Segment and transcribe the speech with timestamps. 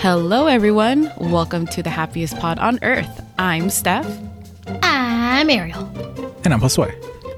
[0.00, 1.12] Hello, everyone.
[1.18, 3.20] Welcome to the happiest pod on earth.
[3.38, 4.06] I'm Stef,
[4.82, 5.84] I'm Ariel.
[6.44, 6.94] And I'm Josué.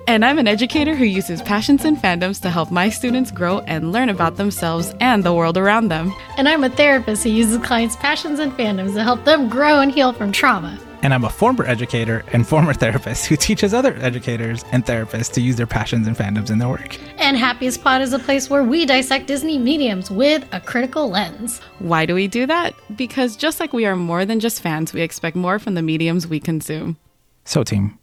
[0.07, 3.91] and I'm an educator who uses passions and fandoms to help my students grow and
[3.93, 6.15] learn about themselves and the world around them.
[6.37, 9.91] And I'm a therapist who uses clients' passions and fandoms to help them grow and
[9.91, 10.79] heal from trauma.
[11.03, 15.41] And I'm a former educator and former therapist who teaches other educators and therapists to
[15.41, 16.99] use their passions and fandoms in their work.
[17.19, 21.61] And Happiest Pod is a place where we dissect Disney mediums with a critical lens.
[21.79, 22.75] Why do we do that?
[22.97, 26.27] Because just like we are more than just fans, we expect more from the mediums
[26.27, 26.97] we consume.
[27.45, 27.99] So, team,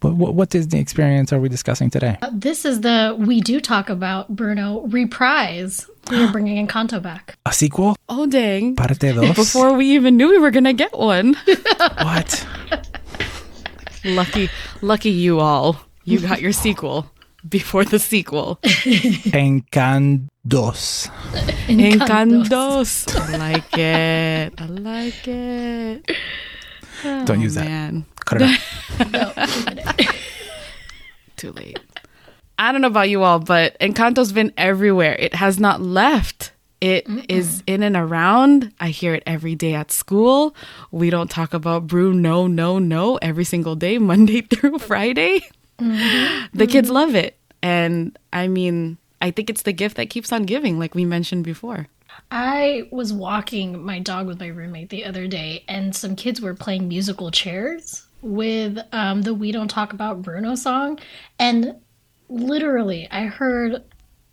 [0.00, 2.16] what, what, what Disney experience are we discussing today?
[2.22, 5.89] Uh, This is the We Do Talk About Bruno reprise.
[6.08, 7.36] We are bringing Encanto back.
[7.46, 7.96] A sequel?
[8.08, 8.74] Oh, dang.
[8.76, 9.34] Parte dos?
[9.36, 11.36] Before we even knew we were going to get one.
[12.02, 12.46] What?
[14.04, 14.48] lucky,
[14.82, 15.76] lucky you all.
[16.04, 17.06] You got your sequel
[17.48, 18.58] before the sequel.
[19.32, 21.08] Encantos.
[21.68, 23.06] Encantos.
[23.16, 24.54] I like it.
[24.60, 26.10] I like it.
[27.26, 28.02] Don't use Oh, that.
[28.24, 28.58] Cut it out.
[29.12, 30.14] No, it.
[31.36, 31.78] too late.
[32.60, 35.16] I don't know about you all, but Encanto's been everywhere.
[35.18, 36.52] It has not left.
[36.82, 38.74] It is in and around.
[38.78, 40.54] I hear it every day at school.
[40.90, 45.40] We don't talk about Bruno no no every single day, Monday through Friday.
[45.78, 47.38] The kids love it.
[47.62, 51.44] And I mean, I think it's the gift that keeps on giving, like we mentioned
[51.44, 51.86] before.
[52.30, 56.54] I was walking my dog with my roommate the other day, and some kids were
[56.54, 60.98] playing musical chairs with um, the We Don't Talk About Bruno song.
[61.38, 61.76] And
[62.30, 63.82] literally, I heard,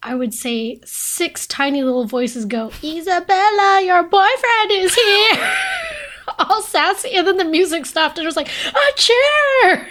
[0.01, 5.53] I would say, six tiny little voices go, Isabela, your boyfriend is here.
[6.39, 7.15] All sassy.
[7.15, 9.87] And then the music stopped, and it was like, a chair.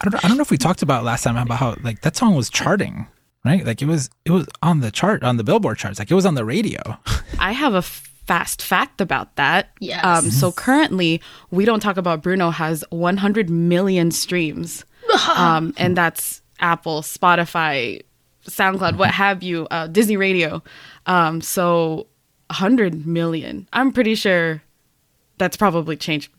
[0.00, 2.00] I don't, know, I don't know if we talked about last time about how like
[2.02, 3.06] that song was charting,
[3.44, 3.64] right?
[3.64, 5.98] Like it was it was on the chart on the Billboard charts.
[5.98, 6.80] Like it was on the radio.
[7.38, 9.70] I have a fast fact about that.
[9.80, 10.04] Yes.
[10.04, 11.20] Um, so currently,
[11.50, 14.86] we don't talk about Bruno has 100 million streams,
[15.36, 18.02] um, and that's Apple, Spotify,
[18.46, 20.62] SoundCloud, what have you, uh, Disney Radio.
[21.06, 22.06] Um, so
[22.48, 23.68] 100 million.
[23.72, 24.62] I'm pretty sure
[25.38, 26.30] that's probably changed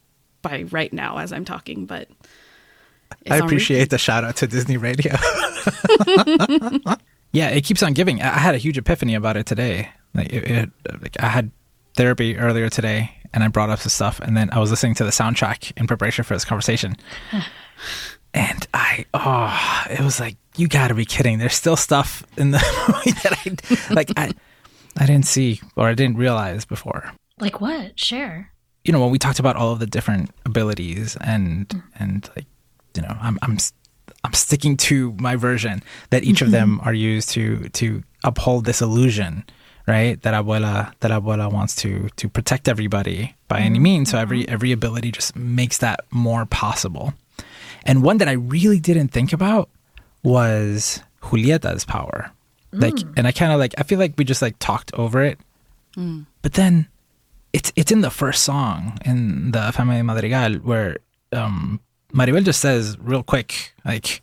[0.42, 2.10] by right now as I'm talking, but
[3.22, 5.14] it's I appreciate the shout out to Disney Radio.
[7.32, 8.22] yeah, it keeps on giving.
[8.22, 9.90] I I had a huge epiphany about it today.
[10.14, 10.70] Like, it, it,
[11.02, 11.52] like I had
[11.96, 15.04] therapy earlier today, and I brought up some stuff, and then I was listening to
[15.04, 16.96] the soundtrack in preparation for this conversation,
[18.34, 21.38] and I oh, it was like you got to be kidding.
[21.38, 24.32] There's still stuff in the movie that I like I
[24.98, 27.12] I didn't see or I didn't realize before.
[27.40, 28.00] Like what?
[28.00, 28.52] Share.
[28.84, 31.84] you know when we talked about all of the different abilities and mm.
[32.00, 32.46] and like
[32.96, 33.58] you know I'm I'm
[34.24, 35.82] I'm sticking to my version
[36.12, 36.88] that each of them mm-hmm.
[36.88, 39.44] are used to to uphold this illusion
[39.88, 40.22] right?
[40.22, 43.84] That abuela that abuela wants to to protect everybody by any mm-hmm.
[43.84, 44.12] means.
[44.12, 44.54] So every mm-hmm.
[44.54, 47.14] every ability just makes that more possible
[47.86, 49.70] and one that I really didn't think about
[50.24, 52.32] was Julieta's power.
[52.74, 55.40] Like and I kind of like I feel like we just like talked over it.
[56.42, 56.88] But then
[57.54, 60.98] it's it's in the first song in the Familia Madrigal where
[61.34, 61.80] um,
[62.14, 64.22] Mirabel just says real quick like,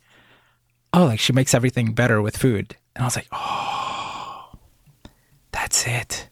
[0.93, 4.51] "Oh, like she makes everything better with food," and I was like, "Oh,
[5.51, 6.28] that's it."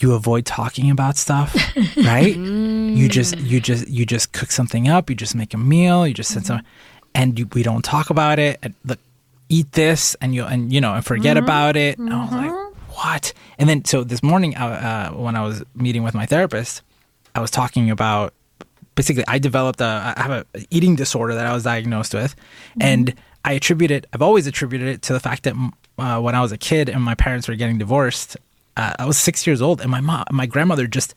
[0.00, 1.56] You avoid talking about stuff,
[1.96, 2.36] right?
[2.36, 5.10] You just you just you just cook something up.
[5.10, 6.06] You just make a meal.
[6.06, 6.62] You just send some,
[7.14, 8.58] and you, we don't talk about it.
[8.62, 9.00] And look,
[9.48, 11.98] eat this, and you and you know and forget about it.
[11.98, 13.32] And I was like, what?
[13.58, 16.82] And then so this morning, uh, uh, when I was meeting with my therapist,
[17.34, 18.34] I was talking about
[18.94, 22.34] basically I developed a I have a eating disorder that I was diagnosed with,
[22.80, 24.06] and I attribute it.
[24.12, 25.54] I've always attributed it to the fact that
[25.98, 28.36] uh, when I was a kid and my parents were getting divorced,
[28.78, 31.14] uh, I was six years old, and my mom, my grandmother just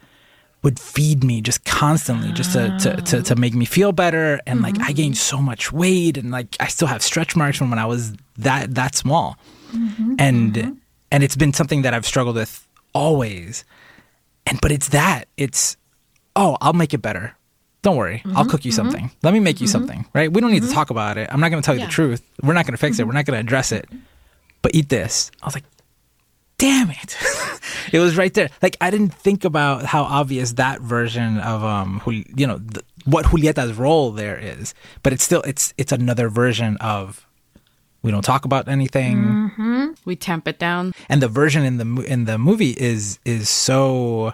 [0.64, 4.40] would feed me just constantly just to, to, to, to make me feel better.
[4.46, 7.72] And like i gained so much weight and like i still have stretch marks from
[7.72, 9.38] when i was that that small.
[9.74, 10.16] Mm-hmm.
[10.20, 10.72] And mm-hmm.
[11.12, 13.66] and it's been something that i've struggled with always.
[14.46, 15.78] And but it's that it's
[16.36, 17.36] oh i'll make it better.
[17.82, 18.22] Don't worry.
[18.26, 18.52] I'll mm-hmm.
[18.52, 19.10] cook you something.
[19.24, 20.32] Let me make you something right?
[20.32, 21.28] We don't need to talk about it.
[21.32, 21.88] I'm not going to tell you Yeah.
[21.88, 22.22] the truth.
[22.44, 23.08] We're not going to fix it.
[23.08, 23.90] We're not going to address it.
[24.62, 25.32] But eat this.
[25.42, 25.64] I was like
[26.62, 27.18] damn it
[27.92, 32.02] it was right there like i didn't think about how obvious that version of um
[32.38, 34.74] you know th- what julieta's role there is
[35.04, 37.26] but it's still it's it's another version of
[38.04, 40.94] we don't talk about anything We tamp it down.
[41.10, 44.34] and the version in the in the movie is is so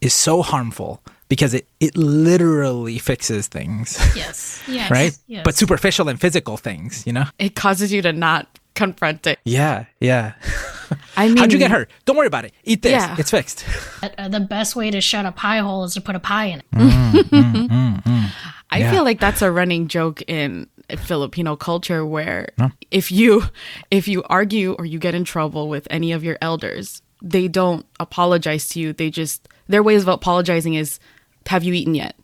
[0.00, 4.62] is so harmful because it it literally fixes things Yes.
[4.68, 4.90] Yes.
[4.90, 5.42] right Yes.
[5.44, 9.38] but superficial and physical things you know It causes you to not confront it.
[9.44, 10.34] Yeah, yeah.
[11.16, 11.90] I mean, How'd you get hurt?
[12.04, 12.52] Don't worry about it.
[12.64, 12.92] Eat this.
[12.92, 13.16] Yeah.
[13.18, 13.64] It's fixed.
[14.02, 16.46] Uh, uh, the best way to shut a pie hole is to put a pie
[16.46, 16.64] in it.
[16.72, 18.32] Mm, mm, mm,
[18.68, 18.90] I Yeah.
[18.90, 20.66] feel like that's a running joke in
[20.98, 22.48] Filipino culture where
[22.90, 23.44] if you
[23.92, 27.86] if you argue or you get in trouble with any of your elders, they don't
[28.00, 28.92] apologize to you.
[28.92, 30.98] They just their ways of apologizing is
[31.46, 32.16] have you eaten yet?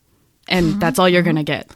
[0.49, 0.79] And uh-huh.
[0.81, 1.71] that's all you're going to get.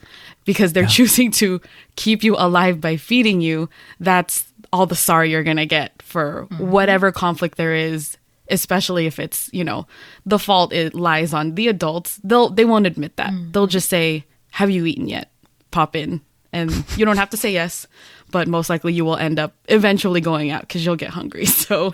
[0.45, 1.61] Because they're choosing to
[1.95, 3.69] keep you alive by feeding you.
[3.99, 6.69] That's all the sorry you're going to get for mm-hmm.
[6.69, 8.17] whatever conflict there is
[8.49, 9.87] especially if it's you know
[10.25, 13.31] the fault it lies on the adults they'll they won't admit that.
[13.31, 13.53] Mm.
[13.53, 15.31] They'll just say have you eaten yet?
[15.71, 16.21] Pop in.
[16.51, 17.87] And you don't have to say yes
[18.31, 21.45] but most likely you will end up eventually going out because you'll get hungry.
[21.63, 21.93] So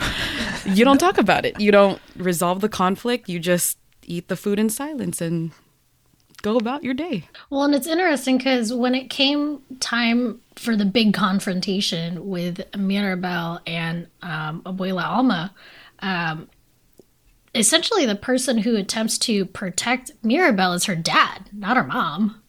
[0.66, 1.60] you don't talk about it.
[1.60, 3.30] You don't resolve the conflict.
[3.30, 3.78] You just
[4.08, 5.52] eat the food in silence and
[6.42, 10.86] go about your day Well, and it's interesting because when it came time for the
[10.86, 15.54] big confrontation with Mirabel and um, Abuela Alma,
[16.00, 16.50] um,
[17.56, 22.42] essentially the person who attempts to protect Mirabel is her dad, not her mom.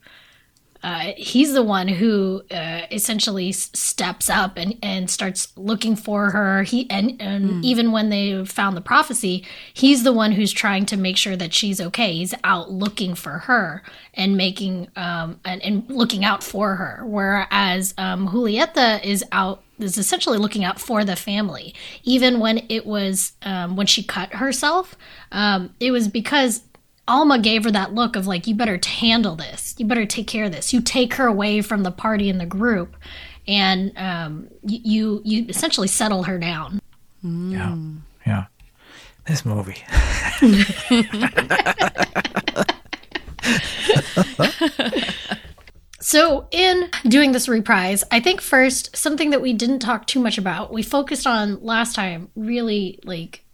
[0.82, 6.62] Uh, he's the one who uh, essentially steps up and, and starts looking for her.
[6.62, 9.44] He and, and even when they found the prophecy,
[9.74, 12.14] he's the one who's trying to make sure that she's okay.
[12.14, 13.82] He's out looking for her
[14.14, 17.02] and making um, and, and looking out for her.
[17.04, 21.74] Whereas um, Julieta is out is essentially looking out for the family.
[22.04, 24.96] Even when it was um, when she cut herself,
[25.32, 26.62] um, it was because
[27.10, 29.74] Alma gave her that look of like, you better handle this.
[29.78, 30.72] You better take care of this.
[30.72, 32.96] You take her away from the party and the group,
[33.48, 36.80] and um, y- you you essentially settle her down.
[37.22, 37.76] Yeah.
[38.26, 38.44] Yeah.
[39.26, 39.82] This movie.
[46.02, 50.38] So, in doing this reprise, I think first something that we didn't talk too much
[50.38, 53.44] about, we focused on last time really like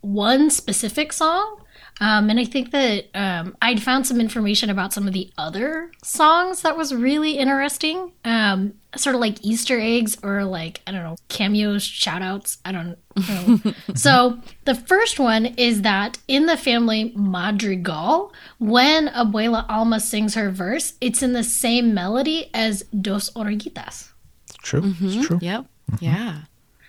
[0.00, 1.60] one specific song.
[1.98, 5.90] Um, and I think that um, I'd found some information about some of the other
[6.04, 8.12] songs that was really interesting.
[8.24, 12.58] Um, sort of like Easter eggs or like, I don't know, cameos, shout outs.
[12.66, 13.72] I don't know.
[13.94, 20.50] so the first one is that in the family Madrigal, when Abuela Alma sings her
[20.50, 24.10] verse, it's in the same melody as Dos Oruguitas.
[24.48, 24.94] It's true.
[25.00, 25.38] It's true.
[25.40, 25.64] yep
[26.00, 26.42] yeah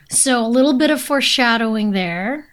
[0.09, 2.48] So a little bit of foreshadowing there.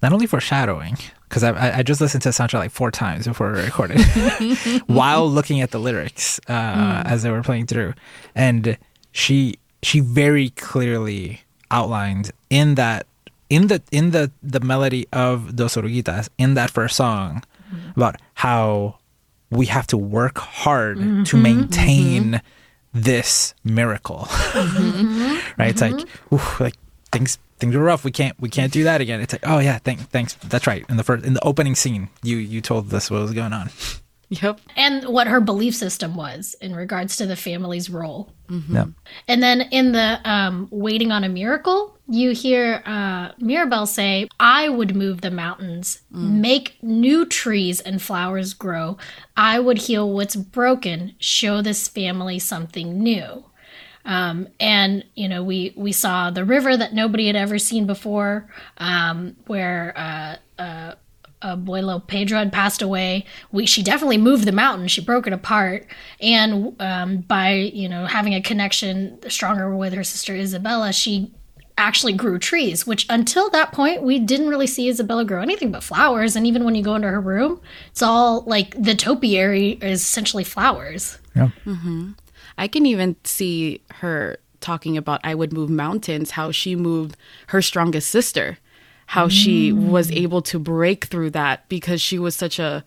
[0.00, 0.96] Not only foreshadowing,
[1.32, 3.98] because I, I, just listened to the soundtrack like four times before we recorded,
[4.86, 7.06] while looking at the lyrics uh, mm.
[7.06, 7.94] as they were playing through,
[8.34, 8.76] and
[9.12, 11.40] she she very clearly
[11.70, 13.06] outlined in that
[13.48, 17.42] in the in the the melody of Dos Oruguitas in that first song
[17.72, 17.92] mm-hmm.
[17.96, 18.98] about how
[19.48, 21.22] we have to work hard mm-hmm.
[21.22, 21.42] to mm-hmm.
[21.42, 22.42] maintain
[22.92, 24.28] this miracle.
[25.58, 25.70] Right?
[25.70, 26.74] It's like ooh, like
[27.10, 28.04] things things were rough.
[28.04, 29.20] We can't we can't do that again.
[29.22, 30.34] It's like oh yeah thank, thanks.
[30.34, 30.84] That's right.
[30.90, 33.70] In the first in the opening scene you you told us what was going on.
[34.40, 34.60] Yep.
[34.76, 38.32] And what her belief system was in regards to the family's role.
[38.48, 38.86] yeah.
[39.28, 44.70] And then in the um, Waiting on a Miracle, you hear uh, Mirabel say, I
[44.70, 48.96] would move the mountains, make new trees and flowers grow.
[49.36, 53.44] I would heal what's broken, show this family something new.
[54.04, 58.48] Um, and you know, we we saw the river that nobody had ever seen before,
[58.78, 60.94] um, where uh, uh,
[61.42, 63.24] Abuelo Pedro had passed away.
[63.50, 64.88] We she definitely moved the mountain.
[64.88, 65.86] She broke it apart,
[66.20, 71.32] and um, by you know having a connection stronger with her sister Isabela, she
[71.78, 72.86] actually grew trees.
[72.86, 76.36] Which until that point, we didn't really see Isabela grow anything but flowers.
[76.36, 80.44] And even when you go into her room, it's all like the topiary is essentially
[80.44, 81.18] flowers.
[81.34, 81.50] yeah
[82.58, 87.16] I can even see her talking about I would move mountains, how she moved
[87.48, 88.58] her strongest sister,
[89.06, 92.84] how she was able to break through that because she was such a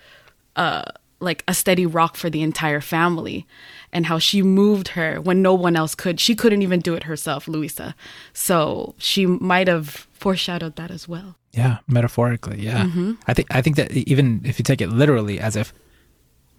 [0.55, 0.83] uh
[1.19, 3.45] like a steady rock for the entire family
[3.91, 6.19] and how she moved her when no one else could.
[6.19, 7.95] She couldn't even do it herself, Luisa.
[8.33, 11.37] So she might have foreshadowed that as well.
[11.53, 12.89] Yeah, metaphorically, yeah.
[13.27, 15.73] I think I think that even if you take it literally, as if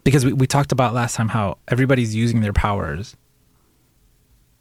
[0.06, 3.16] because we, we talked about last time how everybody's using their powers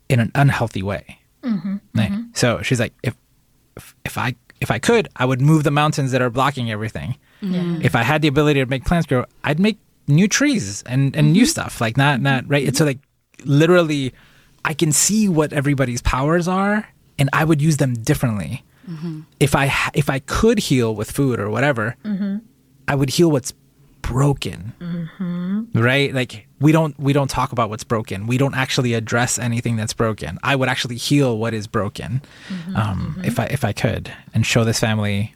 [0.09, 1.19] in an unhealthy way.
[1.43, 2.11] Mm-hmm, right?
[2.11, 2.21] Mm-hmm.
[2.33, 3.15] So she's like, if,
[3.77, 7.15] if if I if I could, I would move the mountains that are blocking everything.
[7.43, 7.81] Mm-hmm.
[7.83, 11.31] If I had the ability to make plants grow, I'd make new trees and and
[11.31, 11.79] new stuff.
[11.79, 12.67] Like not not right.
[12.67, 12.99] It's so like
[13.45, 14.13] literally,
[14.65, 16.87] I can see what everybody's powers are,
[17.19, 18.63] and I would use them differently
[19.39, 21.95] if I if I could heal with food or whatever,
[22.87, 23.53] I would heal what's
[24.07, 24.73] broken.
[24.79, 25.79] Mm-hmm.
[25.79, 26.13] Right?
[26.13, 28.27] Like we don't we don't talk about what's broken.
[28.27, 30.37] We don't actually address anything that's broken.
[30.43, 32.75] I would actually heal what is broken mm-hmm.
[32.75, 33.25] um, mm-hmm.
[33.25, 35.33] if i if i could and show this family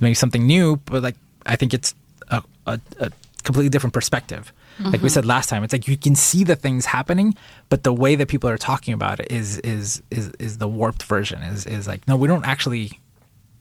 [0.00, 1.94] maybe something new but like i think it's
[2.28, 3.10] a, a, a
[3.42, 4.52] completely different perspective.
[4.80, 7.34] Like we said last time it's like you can see the things happening
[7.68, 11.02] but the way that people are talking about it is is is is the warped
[11.02, 13.00] version is is like no we don't actually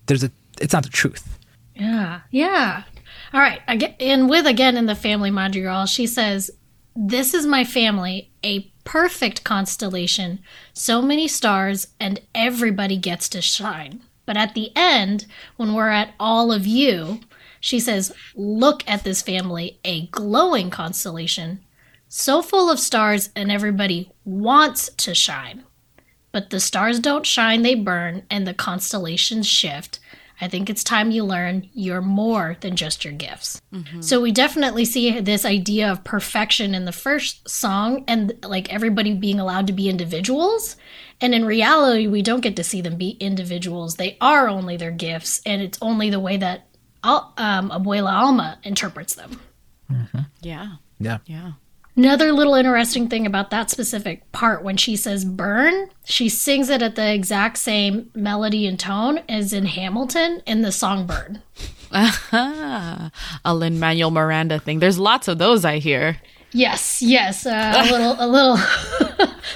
[0.05, 1.39] there's a it's not the truth.
[1.75, 2.83] Yeah, yeah.
[3.33, 3.61] All right.
[3.99, 6.51] And with again in the family madrigal, she says,
[6.95, 10.39] "This is my family, a perfect constellation,
[10.73, 14.01] so many stars, and everybody gets to shine.
[14.25, 15.25] But at the end,
[15.57, 17.19] when we're at all of you,
[17.59, 21.59] she says, "Look at this family, a glowing constellation,
[22.07, 25.63] so full of stars, and everybody wants to shine."
[26.31, 29.99] But the stars don't shine, they burn, and the constellations shift.
[30.39, 33.61] I think it's time you learn you're more than just your gifts.
[34.01, 39.13] So we definitely see this idea of perfection in the first song and like everybody
[39.13, 40.75] being allowed to be individuals.
[41.19, 43.95] And in reality, we don't get to see them be individuals.
[43.95, 46.67] They are only their gifts, and it's only the way that
[47.03, 49.39] um, Abuela Alma interprets them.
[50.41, 50.75] Yeah.
[50.99, 51.53] yeah Yeah.
[51.97, 56.83] Another little interesting thing about that specific part when she says burn, she sings it
[56.83, 61.41] at the exact same melody and tone as in Hamilton in the song Burn.
[61.91, 63.09] Ah,
[63.45, 64.77] a Lin Manuel Miranda thing.
[64.77, 66.21] There's lots of those I hear.
[66.51, 68.59] Yes, yes, uh, a little, a little,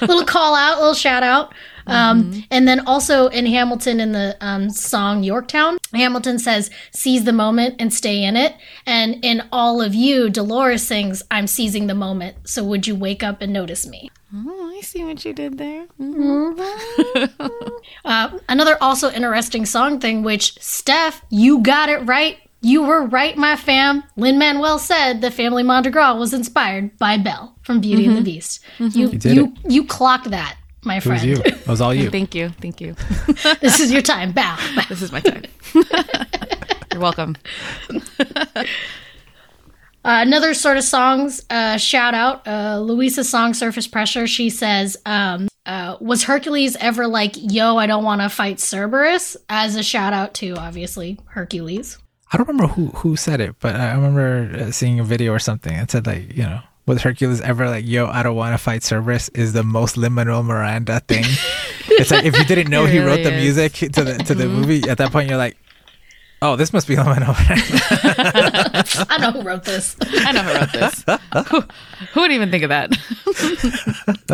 [0.00, 1.54] little call out, a little shout out.
[1.86, 7.32] Um, And then also in Hamilton, in the um, song Yorktown, Hamilton says, "Seize the
[7.32, 8.54] moment and stay in it."
[8.86, 13.22] And in All of You, Dolores sings, "I'm seizing the moment." So would you wake
[13.22, 14.10] up and notice me?
[14.34, 15.86] Oh, I see what you did there.
[18.04, 22.38] Uh, another also interesting song thing, which Stef, you got it right.
[22.60, 24.04] You were right, my fam.
[24.16, 28.60] Lin Manuel said the family Madrigal was inspired by Belle from Beauty and the Beast.
[28.78, 31.24] You did you you clocked that, my it was friend.
[31.24, 32.50] you it was all you Thank you.
[32.60, 32.94] Thank you.
[33.60, 34.32] this is your time.
[34.32, 34.56] Bow.
[34.76, 34.82] bow.
[34.88, 35.44] This is my time.
[36.92, 37.36] You're welcome.
[40.04, 44.26] Uh, another sort of songs uh, shout out uh, Luisa's song Surface Pressure.
[44.26, 49.36] She says, um, uh, Was Hercules ever like, yo, I don't want to fight Cerberus?
[49.48, 51.98] As a shout out to obviously Hercules.
[52.32, 55.38] I don't remember who who said it, but I remember uh, seeing a video or
[55.38, 55.72] something.
[55.72, 58.82] It said like, you know, was Hercules ever like, "Yo, I don't want to fight
[58.82, 61.24] Cerberus" is the most Lin Manuel Miranda thing.
[61.88, 63.42] it's like if you didn't know It he really wrote the is.
[63.42, 64.54] music to the to the mm-hmm.
[64.54, 65.56] movie, at that point you're like,
[66.40, 67.64] "Oh, this must be Lin Manuel Miranda."
[69.10, 69.96] I know who wrote this.
[70.00, 71.04] I know who wrote this.
[71.48, 71.60] who,
[72.12, 72.92] who would even think of that?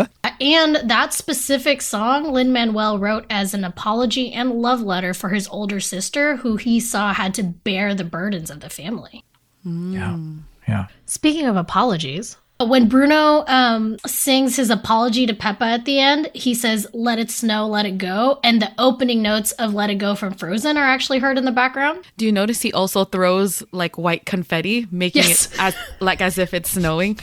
[0.24, 5.30] Uh, and that specific song, Lin Manuel wrote as an apology and love letter for
[5.30, 9.24] his older sister, who he saw had to bear the burdens of the family.
[9.64, 10.42] yeah, mm.
[10.68, 10.86] Yeah.
[11.06, 16.54] Speaking of apologies, when Bruno um, sings his apology to Pepa at the end, he
[16.54, 18.40] says, Let it snow, let it go.
[18.42, 21.52] And the opening notes of Let It Go from Frozen are actually heard in the
[21.52, 22.04] background.
[22.16, 25.46] Do you notice he also throws like white confetti, making Yes.
[25.52, 27.18] it as like as if it's snowing?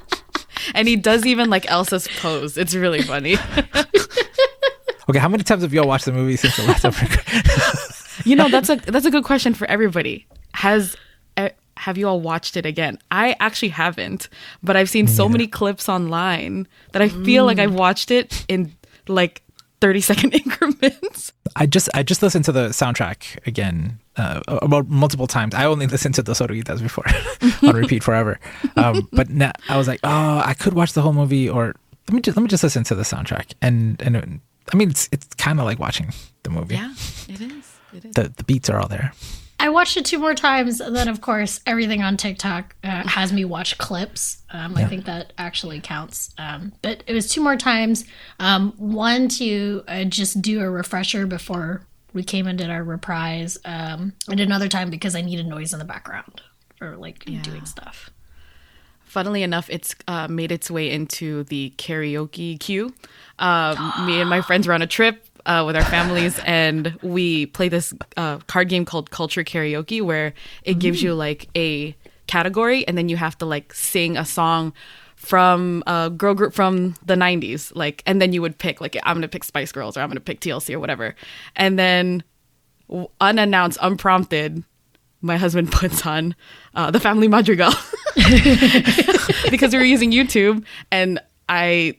[0.74, 2.56] and he does even like Elsa's pose.
[2.56, 3.36] It's really funny.
[5.08, 8.24] Okay, how many times have y'all watched the movie since the last episode?
[8.24, 10.26] You know, that's a that's a good question for everybody.
[10.54, 10.96] Has
[11.82, 12.98] have you all watched it again?
[13.10, 14.28] I actually haven't,
[14.62, 18.72] but I've seen so many clips online that I feel like I've watched it in
[19.08, 19.42] like
[19.80, 21.32] 30 second increments.
[21.56, 25.54] I just I just listened to the soundtrack again uh, about multiple times.
[25.54, 27.04] I only listened to Dos Oruguitas before
[27.68, 28.38] on repeat forever.
[28.76, 31.74] Um, but now I was like, oh, I could watch the whole movie, or
[32.08, 33.54] let me just let me just listen to the soundtrack.
[33.60, 34.28] And and it-
[34.72, 36.12] I mean, it's it's kind of like watching
[36.44, 36.76] the movie.
[36.76, 36.92] Yeah,
[37.28, 37.66] it is.
[37.92, 38.14] It is.
[38.14, 39.12] The the beats are all there.
[39.62, 40.80] I watched it two more times.
[40.80, 44.42] And then, of course, everything on TikTok uh, has me watch clips.
[44.50, 46.34] Um, I think that actually counts.
[46.36, 48.04] Um, but it was two more times.
[48.40, 53.56] Um, one to uh, just do a refresher before we came and did our reprise,
[53.64, 56.42] um, and another time because I needed noise in the background
[56.76, 58.10] for like doing stuff.
[59.04, 62.92] Funnily enough, it's uh, made its way into the karaoke queue.
[63.38, 67.46] Um, me and my friends were on a trip uh, with our families, and we
[67.46, 70.34] play this uh, card game called Kulture Karaoke, where
[70.64, 71.96] it gives you like a
[72.26, 74.72] category, and then you have to like sing a song
[75.16, 79.14] from a girl group from the 90s like and then you would pick like i'm
[79.14, 81.14] gonna pick spice girls or i'm gonna pick tlc or whatever.
[81.54, 82.24] And then
[83.20, 84.64] unannounced unprompted
[85.20, 86.34] my husband puts on
[86.74, 87.72] uh, the family madrigal.
[89.50, 91.96] Because we were using YouTube and I,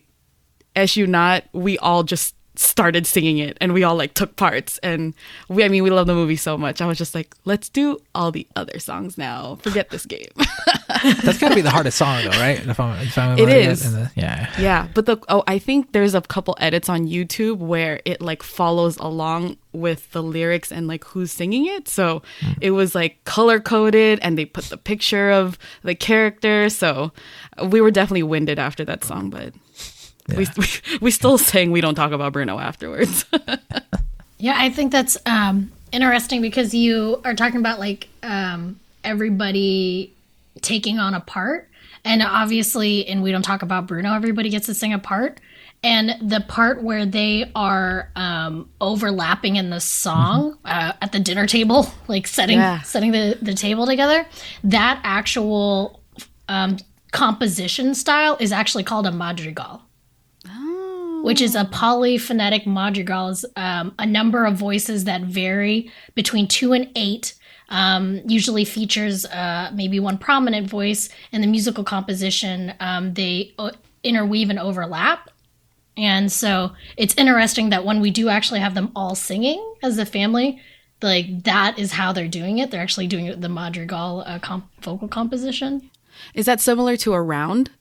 [0.76, 4.78] as you not, we all just started singing it and we all like took parts
[4.80, 5.14] and
[5.50, 6.82] we I mean we love the movie so much.
[6.82, 9.56] I was just like, let's do all the other songs now.
[9.62, 10.30] Forget this game.
[11.24, 12.66] That's got to be the hardest song, though, right?
[12.66, 14.54] If I'm, if I'm It in the- yeah.
[14.60, 18.44] yeah, but the oh, I think there's a couple edits on YouTube where it like
[18.44, 21.88] follows along with the lyrics and like who's singing it.
[21.88, 22.54] So hmm.
[22.62, 26.70] it was like color coded and they put the picture of the character.
[26.70, 27.12] So
[27.70, 29.54] we were definitely winded after that song, but
[30.30, 30.66] we, we
[31.02, 33.26] we still sang we don't talk about Bruno afterwards.
[34.40, 40.14] Yeah, I think that's um, interesting because you are talking about like um, everybody
[40.62, 41.70] taking on a part.
[42.04, 45.40] And obviously, and we don't talk about Bruno, everybody gets to sing a part.
[45.82, 51.48] And the part where they are um, overlapping in the song uh, at the dinner
[51.48, 52.82] table, like setting Yeah.
[52.82, 54.26] setting the, the table together,
[54.66, 56.02] that actual
[56.50, 56.78] um,
[57.14, 59.82] composition style is actually called a madrigal
[61.24, 66.74] which is a polyphonetic madrigal, is um, a number of voices that vary between two
[66.74, 67.34] and eight.
[67.70, 72.74] Um, usually features uh, maybe one prominent voice in the musical composition.
[72.82, 73.72] Um, they uh,
[74.04, 75.30] interweave and overlap.
[75.96, 80.06] And so it's interesting that when we do actually have them all singing as a
[80.06, 80.62] family,
[81.02, 82.70] like that is how they're doing it.
[82.70, 85.90] They're actually doing the madrigal uh, comp- vocal composition.
[86.34, 87.72] is that similar to a round?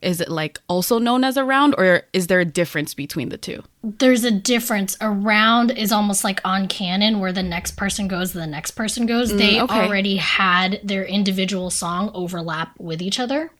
[0.00, 3.38] Is it like also known as a round or is there a difference between the
[3.38, 3.62] two?
[3.98, 4.96] there's a difference.
[5.00, 9.06] A round is almost like on canon where the next person goes, the next person
[9.06, 9.34] goes.
[9.34, 9.86] they okay.
[9.86, 13.50] already had their individual song overlap with each other.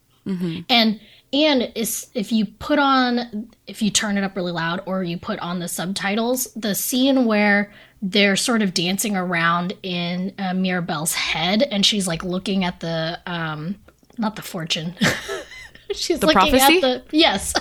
[0.69, 1.01] And
[1.33, 5.19] and is if you put on if you turn it up really loud or you
[5.19, 11.15] put on the subtitles, the scene where they're sort of dancing around in uh, Mirabel's
[11.15, 13.77] head and she's like looking at the um
[14.19, 14.95] not the fortune.
[15.95, 16.83] she's looking prophecy?
[16.83, 17.55] at the yes.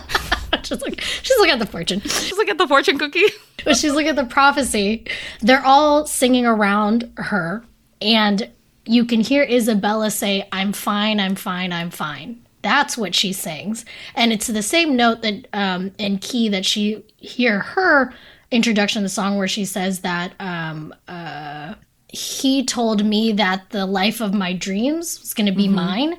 [0.63, 2.00] she's like she's looking at the fortune.
[2.01, 3.25] Just look at the fortune cookie.
[3.63, 5.05] But she's looking at the prophecy.
[5.41, 7.63] They're all singing around her,
[8.01, 8.50] and
[8.86, 12.41] you can hear Isabela say, I'm fine, I'm fine, I'm fine.
[12.62, 13.86] That's what she sings.
[14.15, 18.13] And it's the same note that um, in key that she hear her
[18.51, 21.75] introduction to the song where she says that um, uh,
[22.10, 26.17] he told me that the life of my dreams was going to be mine.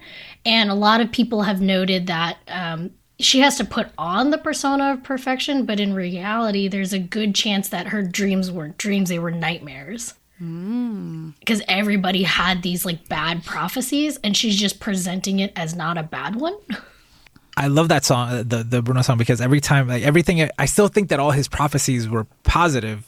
[0.48, 4.38] And a lot of people have noted that um, she has to put on the
[4.38, 9.10] persona of perfection, but in reality, there's a good chance that her dreams weren't dreams,
[9.10, 10.14] they were nightmares.
[10.38, 16.02] Because everybody had these like bad prophecies, and she's just presenting it as not a
[16.02, 16.56] bad one.
[17.58, 20.64] I love that song, uh, the the Bruno song, because every time, like everything, I
[20.64, 23.06] still think that all his prophecies were positive.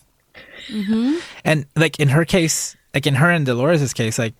[1.42, 4.34] And like in her case, like in her and Dolores' case, like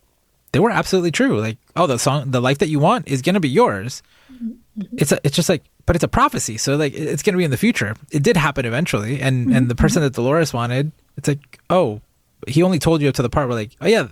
[0.51, 1.39] they were absolutely true.
[1.39, 4.03] Like, oh, the song, the life that you want is gonna be yours.
[4.31, 4.97] Mm-hmm.
[4.97, 7.51] It's a, it's just like, but it's a prophecy, so like it's gonna be in
[7.51, 7.95] the future.
[8.11, 9.81] It did happen eventually, and and the mm-hmm.
[9.81, 12.01] person that Dolores wanted, it's like, oh,
[12.47, 14.07] he only told you up to the part where like, oh yeah,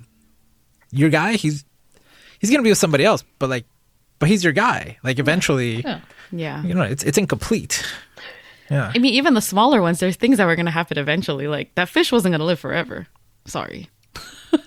[0.91, 1.65] your guy, he's
[2.39, 3.65] he's gonna be with somebody else, but like,
[4.19, 4.97] but he's your guy.
[5.03, 6.01] Like eventually, Yeah.
[6.31, 6.63] Yeah.
[6.63, 7.83] you know, it's it's incomplete.
[8.69, 11.47] Yeah, I mean, even the smaller ones, there's things that were going to happen eventually.
[11.47, 13.07] Like that fish wasn't going to live forever.
[13.45, 13.89] Sorry.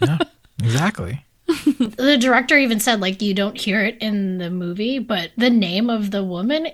[0.01, 0.19] Yeah,
[0.63, 1.25] exactly.
[1.97, 5.91] The director even said, like, you don't hear it in the movie, but the name
[5.91, 6.69] of the woman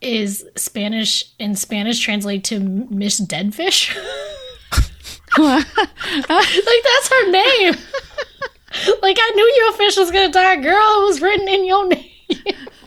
[0.00, 3.94] is Spanish, in Spanish, translate to Miss Deadfish.
[5.38, 7.74] like, that's her name.
[9.02, 11.02] like, I knew your fish was going to die, girl.
[11.02, 12.06] It was written in your name.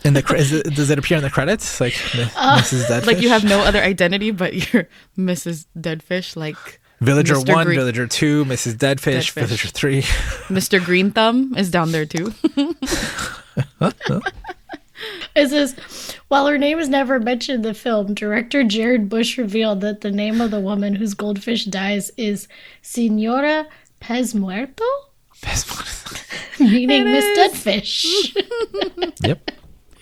[0.04, 1.80] In the is it, does it appear in the credits?
[1.80, 2.88] Like the, uh, Mrs.
[2.88, 3.08] Deadfish?
[3.08, 5.66] Like you have no other identity, but you're Mrs.
[5.80, 7.54] Deadfish, like Villager Mr.
[7.54, 8.76] one, Green- Villager two, Mrs.
[8.76, 9.32] Deadfish, Deadfish.
[9.34, 10.02] Villager three.
[10.50, 10.84] Mr.
[10.84, 12.34] Green Thumb is down there too.
[15.36, 15.76] It says,
[16.28, 20.12] while her name is never mentioned in the film, director Jared Bush revealed that the
[20.12, 22.48] name of the woman whose goldfish dies is
[22.84, 23.66] Senora
[24.00, 24.84] Pez Muerto,
[26.60, 28.36] meaning Miss Deadfish.
[29.26, 29.52] yep.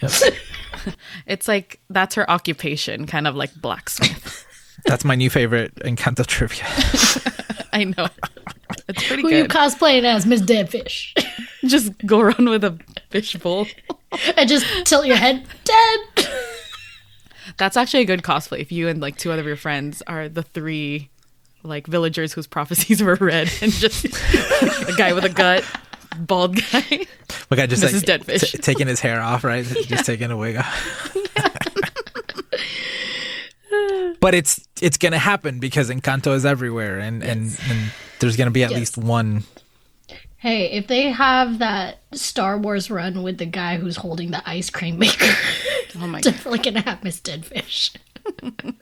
[0.02, 0.12] Yep.
[1.28, 4.46] It's like that's her occupation, kind of like blacksmith.
[4.86, 6.66] That's my new favorite Encanto trivia.
[7.74, 8.08] I know.
[8.88, 9.32] It's pretty cool.
[9.32, 9.52] Who you good.
[9.52, 11.14] cosplaying as Miss Deadfish?
[11.66, 12.78] Just go around with a
[13.10, 13.68] fish bowl.
[14.36, 16.28] and just tilt your head, dead.
[17.58, 18.60] That's actually a good cosplay.
[18.60, 21.10] If you and like two other of your friends are the three
[21.64, 24.06] like villagers whose prophecies were read, and just
[24.90, 25.64] a guy with a gut,
[26.18, 27.06] bald guy.
[27.52, 28.08] My guy just Mrs.
[28.08, 28.52] like Deadfish.
[28.54, 29.64] t- taking his hair off, right?
[29.64, 31.16] Just taking a wig off.
[34.22, 38.64] But it's it's gonna happen because Encanto is everywhere, and and, and there's gonna be
[38.64, 38.80] at Yes.
[38.80, 39.44] least one.
[40.38, 44.70] Hey, if they have that Star Wars run with the guy who's holding the ice
[44.72, 45.26] cream maker,
[45.96, 46.24] Oh my god.
[46.34, 47.96] definitely gonna have Miss Deadfish.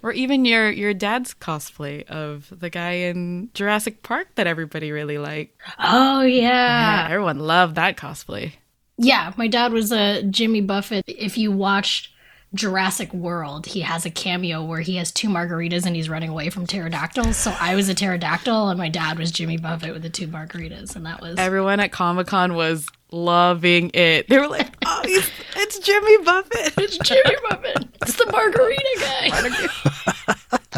[0.00, 5.18] Or even your your dad's cosplay of the guy in Jurassic Park that everybody really
[5.18, 5.60] liked.
[5.76, 7.06] Oh Yeah, yeah.
[7.10, 8.52] everyone loved that cosplay.
[8.96, 11.04] Yeah, my dad was a Jimmy Buffett.
[11.08, 12.10] If you watched
[12.54, 16.48] Jurassic World, he has a cameo where he has two margaritas and he's running away
[16.48, 17.36] from pterodactyls.
[17.36, 20.96] So I was a pterodactyl and my dad was Jimmy Buffett with the two margaritas,
[20.96, 24.28] and that was Everyone at Comic Con was loving it.
[24.28, 27.84] They were like, "Oh, it's Jimmy Buffett." it's Jimmy Buffett.
[28.02, 29.30] It's the margarita guy.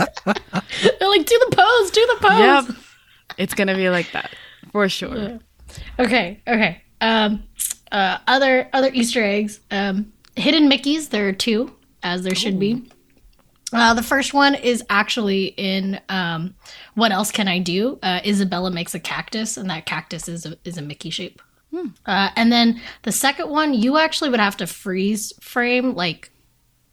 [0.99, 2.39] They're like, do the pose, do the pose.
[2.39, 2.65] yep,
[3.39, 4.31] it's gonna be like that
[4.73, 5.39] for sure.
[5.99, 6.83] Okay, okay.
[7.01, 7.45] Um,
[7.93, 9.61] uh, other other Easter eggs.
[9.71, 11.09] Um, hidden Mickey's.
[11.09, 12.89] There are two, as there should be.
[13.73, 16.55] Uh, the first one is actually in um,
[16.95, 20.57] "What Else Can I Do?" Uh, Isabela makes a cactus, and that cactus is a,
[20.65, 21.41] is a Mickey shape.
[22.05, 26.31] Uh, and then the second one, you actually would have to freeze frame like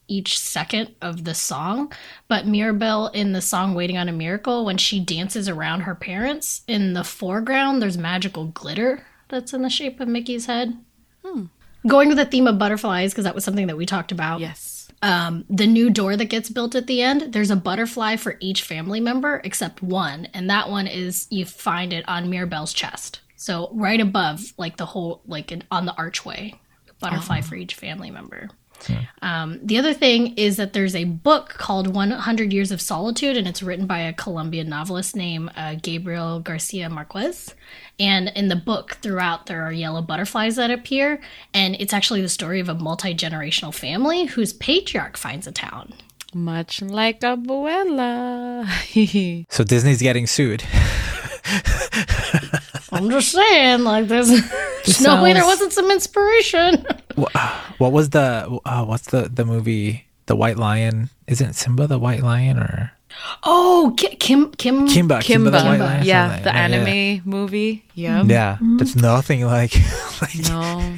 [0.08, 1.92] each second of the song.
[2.28, 6.62] But Mirabel in the song Waiting on a Miracle, when she dances around her parents,
[6.68, 10.78] in the foreground, there's magical glitter that's in the shape of Mickey's head.
[11.88, 14.40] Going with the theme of butterflies, because that was something that we talked about.
[14.40, 14.90] Yes.
[15.02, 18.64] Um, the new door that gets built at the end, there's a butterfly for each
[18.64, 20.28] family member except one.
[20.34, 23.22] And that one is, you find it on Mirabel's chest.
[23.36, 26.60] So right above, like the whole, like on the archway,
[27.00, 28.50] butterfly for each family member.
[29.22, 33.48] Um, the other thing is that there's a book called 100 Years of Solitude, and
[33.48, 37.56] it's written by a Colombian novelist named uh, Gabriel Garcia Marquez.
[38.00, 41.20] And in the book, throughout, there are yellow butterflies that appear,
[41.54, 45.94] and it's actually the story of a multi generational family whose patriarch finds a town.
[46.34, 48.68] Much like a Abuela.
[49.50, 50.64] So Disney's getting sued.
[52.92, 56.86] I'm just saying, like, there's, there's no way there wasn't some inspiration.
[57.78, 61.10] What was the uh, what's the the movie The White Lion?
[61.28, 62.92] Isn't Simba the White Lion or
[63.44, 65.20] Oh, Kim, Kim, Kimba?
[65.22, 65.52] Kimba.
[65.52, 66.06] the White Lion.
[66.06, 66.72] yeah, something the like that.
[66.88, 67.84] anime movie.
[67.96, 69.74] Yeah, Yeah, that's nothing like.
[70.22, 70.96] like No.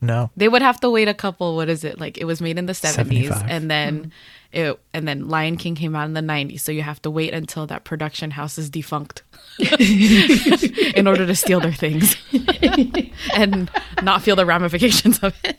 [0.00, 0.30] no.
[0.36, 1.54] They would have to wait a couple.
[1.56, 2.18] What is it like?
[2.18, 3.50] It was made in the seventies, 75.
[3.50, 4.12] and then
[4.54, 6.62] and then Lion King came out in the nineties.
[6.62, 9.22] So you have to wait until that production house is defunct
[9.58, 12.16] in order to steal their things
[13.34, 13.70] and
[14.02, 15.58] not feel the ramifications of it.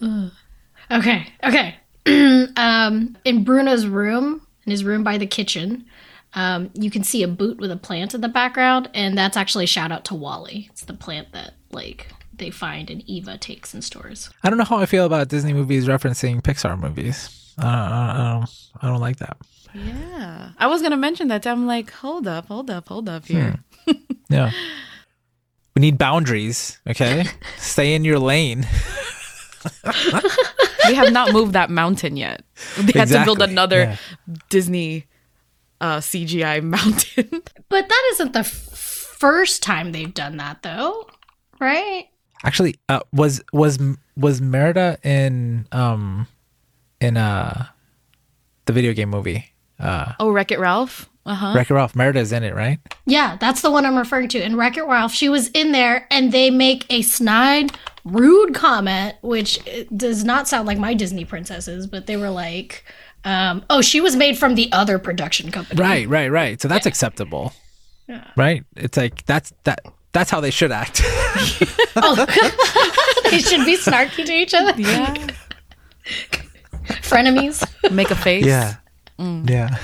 [0.90, 1.76] Okay, okay.
[2.56, 5.84] um, in Bruno's room, in his room by the kitchen,
[6.34, 9.64] um, you can see a boot with a plant in the background, and that's actually
[9.64, 10.68] a shout out to WALL-E.
[10.72, 12.08] It's the plant that like
[12.40, 14.28] they find and Eva takes and stores.
[14.42, 17.54] I don't know how I feel about Disney movies referencing Pixar movies.
[17.56, 18.50] Uh, I, don't,
[18.82, 19.36] I don't like that.
[19.72, 21.46] Yeah, I was gonna mention that.
[21.46, 23.60] I'm like, hold up, hold up, hold up here.
[24.28, 24.50] Yeah.
[25.76, 27.26] We need boundaries, okay?
[27.56, 28.66] Stay in your lane.
[30.88, 32.42] we have not moved that mountain yet.
[32.76, 33.96] They had to build another yeah.
[34.48, 35.06] Disney
[35.80, 37.42] uh, CGI mountain.
[37.68, 41.08] But that isn't the f- first time they've done that, though,
[41.60, 42.08] right?
[42.44, 43.78] Actually, uh, was was
[44.16, 46.26] was Merida in um
[47.00, 47.66] in uh
[48.66, 51.08] the video game movie uh oh, Wreck It Ralph.
[51.26, 51.52] Uh huh.
[51.54, 51.94] Wreck-It Ralph?
[51.94, 52.78] Merida's in it, right?
[53.04, 54.42] Yeah, that's the one I'm referring to.
[54.42, 57.72] In Wreck It Ralph, she was in there, and they make a snide,
[58.04, 62.84] rude comment, which uh, does not sound like my Disney princesses, but they were like,
[63.24, 66.60] um, "Oh, she was made from the other production company." Right, right, right.
[66.60, 67.52] So that's acceptable.
[68.36, 68.64] Right?
[68.76, 69.80] It's like that's that
[70.12, 71.00] that's how they should act.
[71.96, 72.14] oh.
[73.30, 75.14] they should be snarky to each other, Yeah.
[77.02, 77.62] frenemies.
[77.92, 78.44] Make a face.
[78.44, 78.76] yeah.
[79.18, 79.48] Mm.
[79.50, 79.76] Yeah.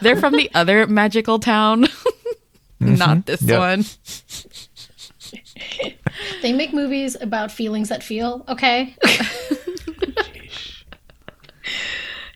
[0.00, 1.86] They're from the other magical town,
[2.78, 3.58] not this Yep.
[3.58, 3.84] one.
[6.42, 8.94] They make movies about feelings that feel okay.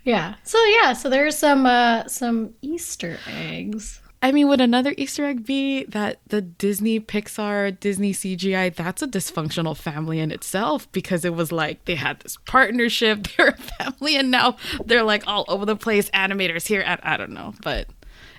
[0.04, 0.34] yeah.
[0.44, 0.92] So yeah.
[0.94, 4.00] So there's some uh, some Easter eggs.
[4.24, 9.08] I mean, would another Easter egg be that the Disney Pixar, Disney CGI, that's a
[9.08, 14.16] dysfunctional family in itself because it was like they had this partnership, they're a family,
[14.16, 17.88] and now they're like all over the place, animators here, and I don't know, but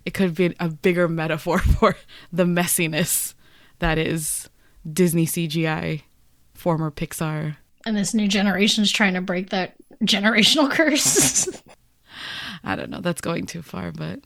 [0.05, 1.97] it could be a bigger metaphor for
[2.31, 3.33] the messiness
[3.79, 4.49] that is
[4.91, 6.03] Disney CGI,
[6.53, 7.57] former Pixar.
[7.85, 11.49] And this new generation is trying to break that generational curse.
[12.63, 14.21] I don't know, that's going too far, but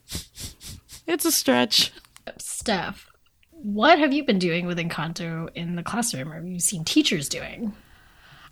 [1.08, 1.92] it's a stretch.
[2.38, 3.06] Stef,
[3.50, 6.30] what have you been doing with Encanto in the classroom?
[6.30, 7.74] Or have you seen teachers doing?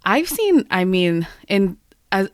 [0.05, 1.77] I've seen, I mean, in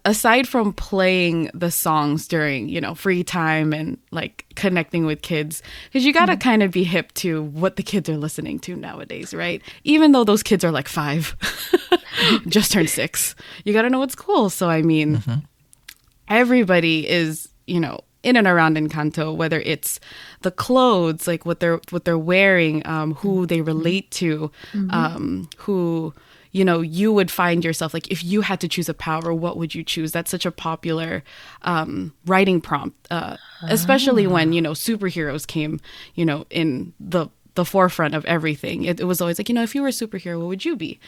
[0.05, 5.63] aside from playing the songs during you know free time and like connecting with kids
[5.87, 6.41] because you got to mm-hmm.
[6.41, 10.25] kind of be hip to what the kids are listening to nowadays right even though
[10.25, 11.35] those kids are like five
[12.47, 15.39] just turned six you got to know what's cool so i mean mm-hmm.
[16.29, 19.99] everybody is you know in and around Encanto, whether it's
[20.43, 24.51] the clothes, like what they're what they're wearing, um, who they relate to,
[24.91, 26.15] um, who
[26.53, 29.57] you know you would find yourself like if you had to choose a power, what
[29.57, 30.13] would you choose?
[30.13, 31.23] That's such a popular
[31.63, 33.37] um, writing prompt, uh,
[33.69, 35.81] especially when you know superheroes came,
[36.15, 38.85] you know, in the the forefront of everything.
[38.85, 40.77] It, it was always like you know if you were a superhero, what would you
[40.77, 41.01] be?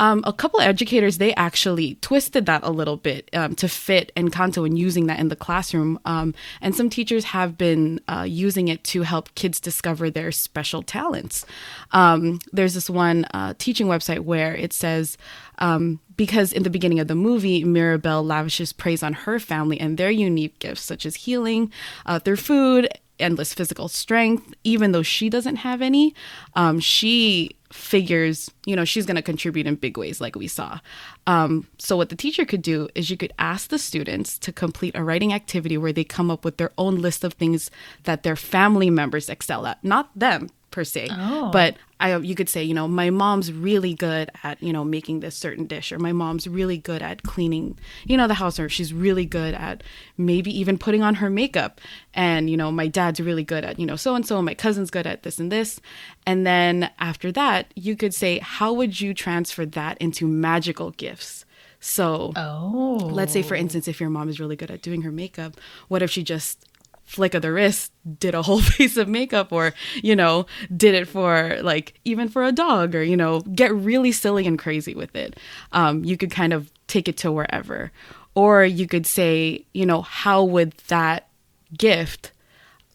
[0.00, 4.12] Um, a couple of educators they actually twisted that a little bit um, to fit
[4.16, 5.98] Encanto and using that in the classroom.
[6.04, 10.82] Um, and some teachers have been uh, using it to help kids discover their special
[10.82, 11.46] talents.
[11.92, 15.16] Um, there's this one uh, teaching website where it says.
[15.58, 19.98] Um, because in the beginning of the movie, Mirabel lavishes praise on her family and
[19.98, 21.72] their unique gifts, such as healing
[22.06, 26.14] uh, through food, endless physical strength, even though she doesn't have any.
[26.54, 30.78] Um, she figures, you know, she's going to contribute in big ways, like we saw.
[31.26, 34.94] Um, so, what the teacher could do is you could ask the students to complete
[34.94, 37.70] a writing activity where they come up with their own list of things
[38.04, 41.50] that their family members excel at, not them per se, Oh.
[41.52, 45.20] but I, you could say, you know, my mom's really good at, you know, making
[45.20, 48.68] this certain dish, or my mom's really good at cleaning, you know, the house, or
[48.68, 49.84] she's really good at
[50.18, 51.80] maybe even putting on her makeup.
[52.12, 54.90] And, you know, my dad's really good at, you know, so and so, my cousin's
[54.90, 55.80] good at this and this.
[56.26, 61.44] And then after that, you could say, how would you transfer that into magical gifts?
[61.78, 62.98] So, Oh.
[63.12, 63.60] let's say, for oh.
[63.60, 65.52] instance, if your mom is really good at doing her makeup,
[65.88, 66.64] what if she just
[67.04, 71.06] flick of the wrist did a whole face of makeup or you know did it
[71.06, 75.14] for like even for a dog or you know get really silly and crazy with
[75.14, 75.38] it.
[75.72, 77.92] Um, you could kind of take it to wherever.
[78.34, 81.28] Or you could say you know how would that
[81.76, 82.32] gift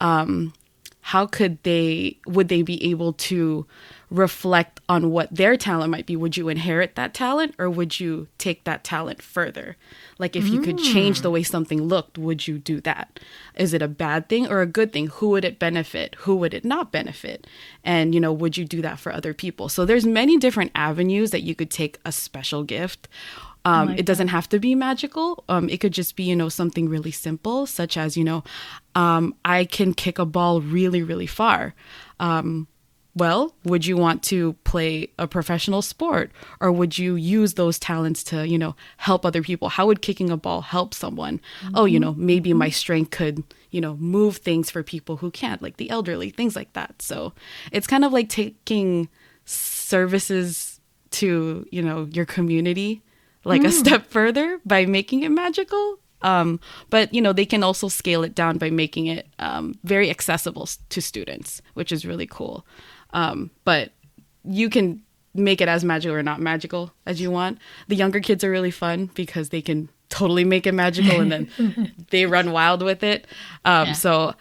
[0.02, 0.54] um,
[1.02, 3.65] how could they would they be able to
[4.10, 6.15] reflect on what their talent might be.
[6.15, 9.78] Would you inherit that talent or would you take that talent further?
[10.17, 13.19] Like if you could change the way something looked would you do that?
[13.56, 15.08] Is it a bad thing or a good thing?
[15.08, 16.15] Who would it benefit?
[16.21, 17.45] Who would it not benefit?
[17.84, 19.69] And you know would you do that for other people?
[19.69, 23.08] So there's many different avenues that you could take a special gift.
[23.65, 25.43] Um, it doesn't have to be magical.
[25.49, 28.43] Um, it could just be, you know, something really simple, such as, you know,
[28.95, 31.75] um, I can kick a ball really, really far.
[33.15, 38.24] Well, would you want to play a professional sport or would you use those talents
[38.26, 39.69] to, you know, help other people?
[39.69, 41.41] How would kicking a ball help someone?
[41.74, 45.62] Oh, you know, maybe my strength could, you know, move things for people who can't,
[45.62, 47.02] like the elderly, things like that.
[47.02, 47.34] So
[47.72, 49.10] it's kind of like taking
[49.45, 50.80] services
[51.12, 53.02] to, you know, your community
[53.43, 56.00] like a step further by making it magical.
[56.22, 60.10] Um, but you know they can also scale it down by making it um, very
[60.10, 62.65] accessible to students, which is really cool.
[63.12, 63.91] Um, but
[64.43, 65.02] you can
[65.34, 67.60] make it as magical or not magical as you want.
[67.88, 71.93] The younger kids are really fun because they can totally make it magical and then
[72.10, 73.28] they run wild with it.
[73.65, 73.93] Um, Yeah.
[73.93, 74.34] So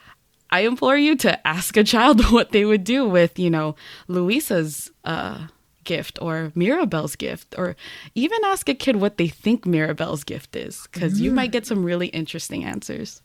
[0.51, 3.77] I implore you to ask a child what they would do with, you know,
[4.09, 5.47] Luisa's uh,
[5.85, 7.77] gift or Mirabel's gift, or
[8.15, 11.85] even ask a kid what they think Mirabel's gift is, because you might get some
[11.85, 13.21] really interesting answers.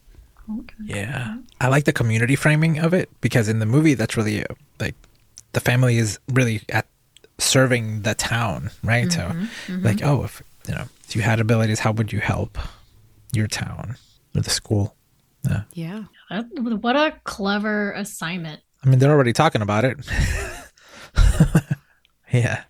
[0.84, 1.38] Yeah.
[1.62, 4.96] I like the community framing of it because in the movie, that's really uh, like
[5.54, 6.88] the family is really at
[7.38, 9.12] serving the town, right?
[9.12, 9.86] so, mm-hmm, mm-hmm.
[9.86, 12.58] like, oh, if you know, if you had abilities, how would you help
[13.32, 13.96] your town
[14.36, 14.96] or the school?
[15.48, 15.64] Yeah.
[15.74, 16.04] Yeah.
[16.30, 16.46] That,
[16.82, 18.62] what a clever assignment.
[18.84, 19.98] I mean, they're already talking about it.
[22.32, 22.64] yeah.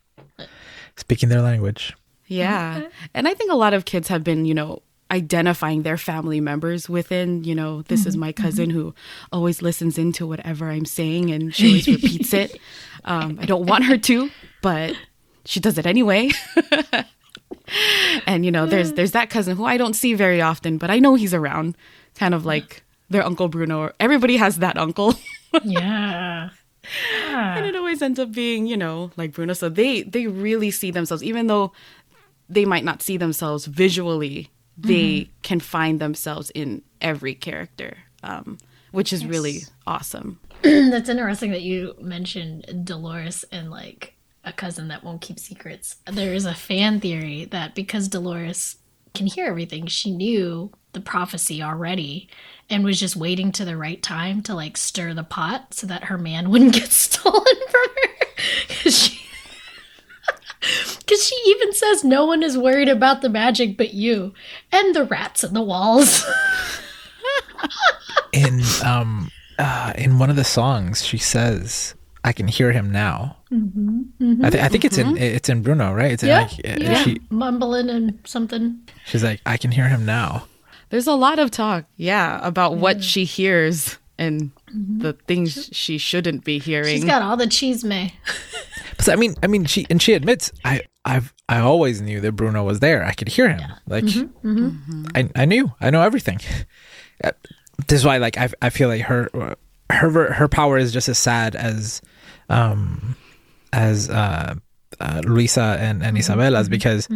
[0.96, 1.94] Speaking their language.
[2.28, 2.88] Yeah.
[3.14, 6.90] And I think a lot of kids have been, you know, identifying their family members
[6.90, 8.96] within, you know, this is my cousin who
[9.32, 12.60] always listens into whatever I'm saying and she always repeats it.
[13.06, 14.30] Um, I don't want her to,
[14.62, 14.96] but
[15.44, 16.30] she does it anyway.
[18.26, 21.00] and you know, there's there's that cousin who I don't see very often, but I
[21.00, 21.76] know he's around,
[22.16, 23.92] kind of like their uncle Bruno.
[24.00, 25.16] Everybody has that uncle.
[25.64, 26.50] yeah
[27.22, 27.58] Yeah.
[27.58, 30.92] and it always ends up being you know like bruno so they they really see
[30.92, 31.72] themselves even though
[32.50, 38.58] they might not see themselves visually they can find themselves in every character um,
[38.92, 45.04] which is really awesome That's interesting that you mentioned Dolores and like a cousin that
[45.04, 45.98] won't keep secrets.
[46.10, 48.78] There is a fan theory that because Dolores
[49.14, 52.30] can hear everything, she knew the prophecy already
[52.70, 56.06] and was just waiting to the right time to like stir the pot so that
[56.06, 58.26] her man wouldn't get stolen from her.
[58.70, 59.26] Because she,
[61.00, 64.34] Because she even says no one is worried about the magic but you
[64.72, 66.26] and the rats in the walls.
[68.32, 73.38] in um uh, in one of the songs she says I can hear him now.
[73.52, 76.14] I, th- I think it's in it's in Bruno, right?
[76.14, 77.04] It's in, yeah, like, uh, yeah.
[77.04, 78.80] She, mumbling and something.
[79.06, 80.48] she's like, I can hear him now.
[80.90, 86.44] There's a lot of talk, yeah, about what she hears and the things she shouldn't
[86.44, 86.96] be hearing.
[86.96, 88.14] She's got all the cheese may.
[89.08, 92.64] I mean, I mean, she and she admits, I, I've, I always knew that Bruno
[92.64, 93.04] was there.
[93.04, 93.62] I could hear him.
[93.88, 94.06] Like,
[95.16, 96.40] I, I knew, I know everything.
[97.24, 97.32] Uh,
[97.88, 99.30] This is why, like, I, I feel like her,
[99.90, 102.02] her, her power is just as sad as,
[102.50, 103.16] um,
[103.72, 104.56] as uh,
[105.00, 107.08] uh Luisa and and Isabela's because,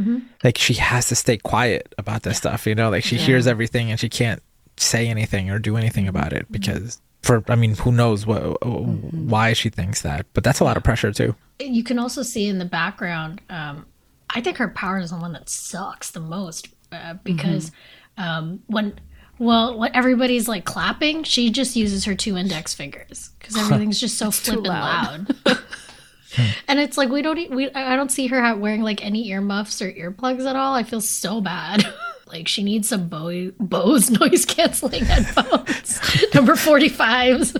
[0.44, 2.66] like, she has to stay quiet about this stuff.
[2.68, 4.42] You know, like she hears everything and she can't
[4.78, 7.02] say anything or do anything about it because.
[7.28, 10.26] For I mean, who knows what why she thinks that?
[10.34, 11.36] But that's a lot of pressure too.
[11.60, 13.42] You can also see in the background.
[13.50, 13.86] Um,
[14.30, 17.74] I think her power is the one that sucks the most uh, because
[18.18, 18.98] um, when
[19.40, 24.18] well when everybody's like clapping, she just uses her two index fingers because everything's just
[24.18, 25.36] so flippin' loud.
[26.70, 29.82] and it's like we don't e- we I don't see her wearing like any earmuffs
[29.82, 30.74] or earplugs at all.
[30.74, 31.86] I feel so bad.
[32.28, 36.00] like she needs some Bowie, Bose noise canceling headphones.
[36.34, 37.56] Number 45s.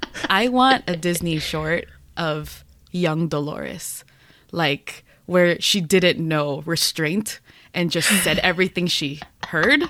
[0.30, 4.04] I want a Disney short of young Dolores,
[4.52, 7.40] like where she didn't know restraint
[7.74, 9.82] and just said everything she heard.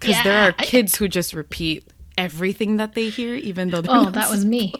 [0.00, 1.84] Because there are kids who just repeat
[2.16, 4.72] everything that they hear, even though they're Oh, not that was me.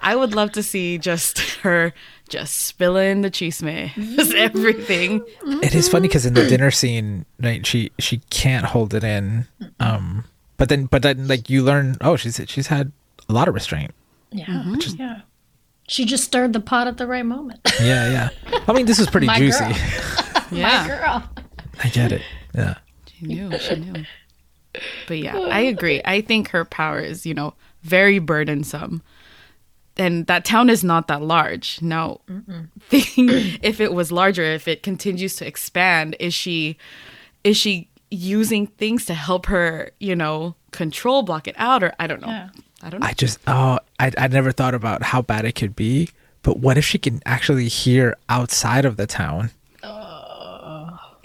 [0.00, 1.92] I would love to see just her
[2.28, 5.24] just spilling the chisme, just everything.
[5.44, 9.46] It is funny because in the dinner scene, right, she she can't hold it in.
[9.80, 10.24] Um,
[10.56, 12.92] but then but then like you learn, oh, she's she's had
[13.28, 13.92] a lot of restraint.
[14.30, 14.74] Yeah.
[14.96, 15.20] yeah.
[15.88, 17.60] She just stirred the pot at the right moment.
[17.80, 18.60] Yeah, yeah.
[18.68, 19.64] I mean, this is pretty My juicy.
[19.64, 19.74] girl.
[20.50, 21.30] Yeah, Girl.
[21.84, 22.22] I get it.
[22.54, 22.76] Yeah.
[23.06, 24.04] she knew, she knew.
[25.06, 26.00] But yeah, I agree.
[26.04, 29.02] I think her power is, you know, very burdensome.
[29.98, 31.82] And that town is not that large.
[31.82, 32.20] Now,
[32.88, 33.28] thinking
[33.62, 36.76] if it was larger, if it continues to expand, is she
[37.42, 42.06] is she using things to help her, you know, control, block it out, or I
[42.06, 42.28] don't know.
[42.28, 42.48] Yeah.
[42.82, 43.06] I don't know.
[43.06, 46.10] I just oh, I I never thought about how bad it could be.
[46.42, 49.50] But what if she can actually hear outside of the town?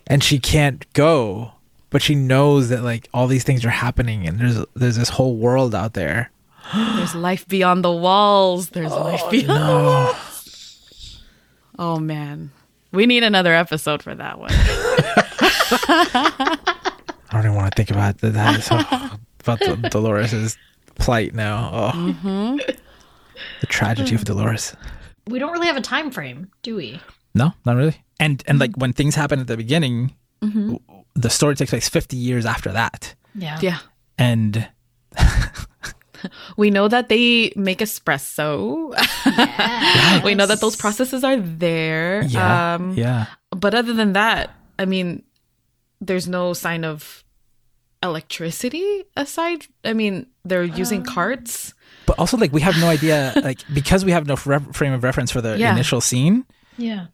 [0.05, 1.53] And she can't go,
[1.89, 5.36] but she knows that like all these things are happening and there's there's this whole
[5.38, 6.29] world out there.
[6.73, 8.69] There's life beyond the walls.
[8.69, 11.21] There's oh, life beyond the walls.
[11.78, 12.52] Oh man.
[12.91, 14.52] We need another episode for that one.
[17.34, 18.34] I don't even want to think about that.
[18.34, 20.58] that is, oh, about the, Dolores's
[20.95, 21.71] plight now.
[21.73, 22.58] Oh, mm-hmm.
[23.62, 24.76] the tragedy of Dolores.
[25.28, 27.02] We don't really have a time frame, do we?
[27.34, 27.95] No, not really.
[28.19, 28.82] And and like mm-hmm.
[28.82, 30.80] when things happen at the beginning, w-
[31.15, 33.15] the story takes place fifty years after that.
[33.34, 33.58] Yeah.
[33.62, 33.80] yeah.
[34.19, 34.69] And
[36.57, 38.89] We know that they make espresso.
[40.23, 42.23] we know that those processes are there.
[42.23, 45.23] yeah, Um, yeah, But other than that, I mean,
[46.01, 47.23] there's no sign of
[48.01, 49.65] electricity aside.
[49.83, 51.73] I mean, they're using carts.
[52.05, 55.03] but also like we have no idea, like because we have no re- frame of
[55.03, 55.71] reference for the Yeah.
[55.71, 56.43] initial scene.
[56.77, 57.07] Yeah.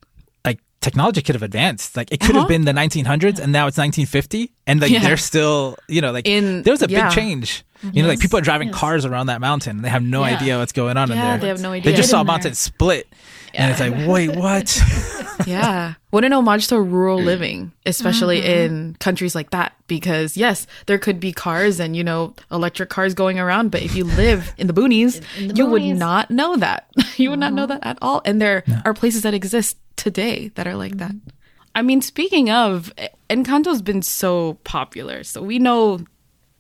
[0.44, 1.96] Like technology could have advanced.
[1.96, 4.98] Like it could have been the 1900s, and now it's 1950, and like Uh-huh.
[5.02, 5.08] Yeah.
[5.08, 7.08] they're still, you know, like In- there was a yeah.
[7.10, 7.64] big change.
[7.84, 7.96] Mm-hmm.
[7.98, 9.78] You know, like people are driving cars around that mountain.
[9.78, 10.36] and They have no Yeah.
[10.36, 11.38] idea what's going on in Yeah, there.
[11.40, 11.92] they have no idea.
[11.92, 12.34] They just saw a in there.
[12.34, 13.08] mountain split,
[13.54, 14.82] and it's like, wait, what?
[15.48, 15.94] Yeah.
[16.10, 17.24] What an homage to rural mm.
[17.26, 18.76] living, especially mm-hmm.
[18.76, 19.74] in countries like that.
[19.88, 23.72] Because, yes, there could be cars and, you know, electric cars going around.
[23.72, 26.90] But if you live in the boonies, In the you would not know that.
[27.16, 28.22] you would not know that at all.
[28.26, 31.12] And there are places that exist today that are like that.
[31.12, 31.30] Mm-hmm.
[31.74, 32.92] I mean, speaking of,
[33.30, 35.24] Encanto's been so popular.
[35.24, 36.02] So we know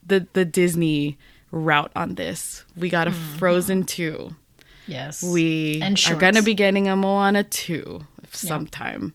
[0.09, 1.17] the, the Disney
[1.51, 2.63] route on this.
[2.75, 4.35] We got a Frozen 2.
[4.87, 5.23] Yes.
[5.23, 9.13] We And are going to be getting a Moana 2 sometime.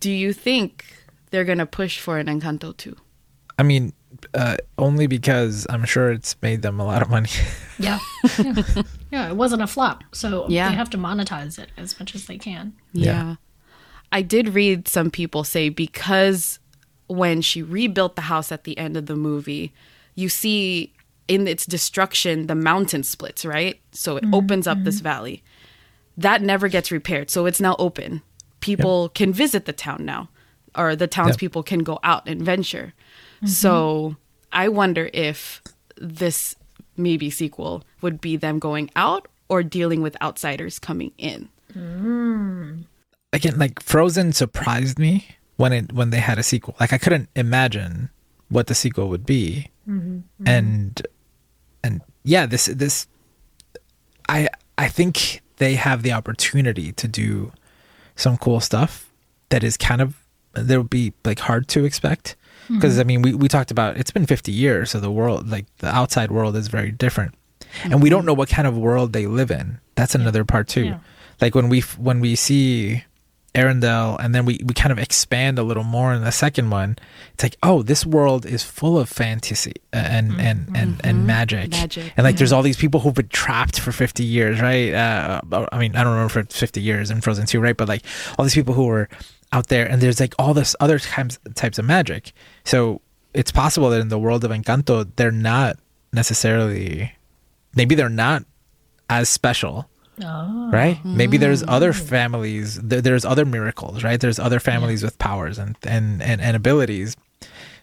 [0.00, 0.86] Do you think
[1.30, 2.96] they're going to push for an Encanto 2?
[3.58, 3.92] I mean,
[4.34, 7.30] uh, only because I'm sure it's made them a lot of money.
[7.78, 7.98] Yeah.
[8.38, 8.54] yeah.
[9.10, 10.02] Yeah, it wasn't a flop.
[10.12, 10.68] So Yeah.
[10.70, 12.72] they have to monetize it as much as they can.
[12.92, 13.36] Yeah.
[14.12, 16.60] I did read some people say because
[17.08, 19.72] when she rebuilt the house at the end of the movie,
[20.14, 20.92] you see
[21.28, 23.80] in its destruction the mountain splits, right?
[23.92, 25.04] So it mm-hmm, opens up this mm-hmm.
[25.04, 25.42] valley.
[26.16, 27.30] That never gets repaired.
[27.30, 28.22] So it's now open.
[28.60, 30.28] People can visit the town now,
[30.76, 32.94] or the townspeople can go out and venture.
[33.36, 33.46] Mm-hmm.
[33.48, 34.16] So
[34.52, 35.62] I wonder if
[35.96, 36.54] this
[36.96, 41.48] maybe sequel would be them going out or dealing with outsiders coming in.
[41.74, 42.84] Mm.
[43.32, 46.76] again, like Frozen surprised me when it when they had a sequel.
[46.78, 48.10] Like I couldn't imagine
[48.48, 50.46] what the sequel would be, Mm-hmm.
[50.46, 51.06] and
[51.82, 53.06] and yeah, this this
[54.28, 57.52] I I think they have the opportunity to do
[58.16, 59.12] some cool stuff
[59.50, 60.16] that is kind of
[60.54, 62.36] that would be like hard to expect.
[62.64, 62.76] Mm-hmm.
[62.76, 65.66] Because I mean we we talked about it's been 50 years so the world like
[65.78, 67.34] the outside world is very different.
[67.82, 68.28] And we don't mm-hmm.
[68.28, 69.80] know what kind of world they live in.
[69.96, 70.84] That's another part too.
[70.84, 70.98] Yeah.
[71.40, 73.04] like when we when we see
[73.54, 76.96] Arendelle and then we we kind of expand a little more in the second one.
[77.34, 80.40] It's like oh this world is full of fantasy uh, mm-hmm.
[80.40, 81.70] and and and and magic.
[81.70, 84.92] Magic, and like there's all these people who've been trapped for 50 years right?
[84.92, 85.40] Uh
[85.70, 87.76] i mean i don't remember for 50 years in frozen 2 right?
[87.76, 88.02] But like
[88.38, 89.08] all these people who were
[89.52, 92.32] out there and there's like all this other types types of magic.
[92.64, 93.00] So
[93.32, 95.78] it's possible that in the world of encanto they're not
[96.12, 97.12] necessarily
[97.76, 98.44] maybe they're not
[99.08, 99.88] as special
[100.22, 100.70] Oh.
[100.72, 101.04] right?
[101.04, 101.68] Maybe there's hmm.
[101.68, 104.20] other families th- there's other miracles right?
[104.20, 107.16] There's other families with powers and, and and and abilities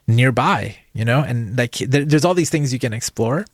[0.07, 1.21] nearby you know?
[1.21, 3.45] And like there, there's all these things you can explore.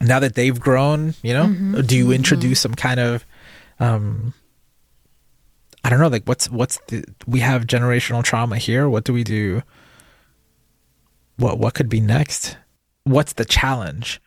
[0.00, 1.80] Now that they've grown you know mm-hmm.
[1.82, 2.14] do you mm-hmm.
[2.14, 3.24] introduce some kind of
[3.78, 4.34] um
[5.84, 8.88] i don't know like what's what's the we have generational trauma here.
[8.88, 9.62] What do we do?
[11.36, 12.56] What what could be next?
[13.04, 14.20] What's the challenge?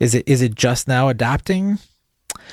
[0.00, 1.78] Is it is it just now adapting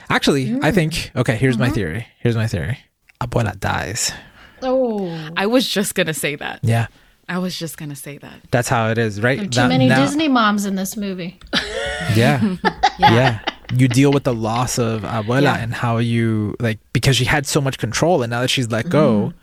[0.10, 0.74] actually i mm.
[0.74, 1.76] think okay here's my mm-hmm.
[1.76, 2.08] theory.
[2.20, 2.78] Here's my theory.
[3.20, 4.14] Abuela dies.
[4.62, 5.30] Oh.
[5.36, 6.60] I was just gonna say that.
[6.62, 6.88] yeah.
[7.28, 8.42] I was just gonna say that.
[8.52, 9.40] that's how it is right?
[9.52, 11.40] Too Now- many now- Disney moms in this movie.
[12.16, 12.58] yeah.
[13.00, 13.40] Yeah.
[13.74, 15.58] You deal with the loss of abuela Yeah.
[15.58, 18.90] and how you like because she had so much control and now that she's let
[18.90, 19.38] go mm-hmm.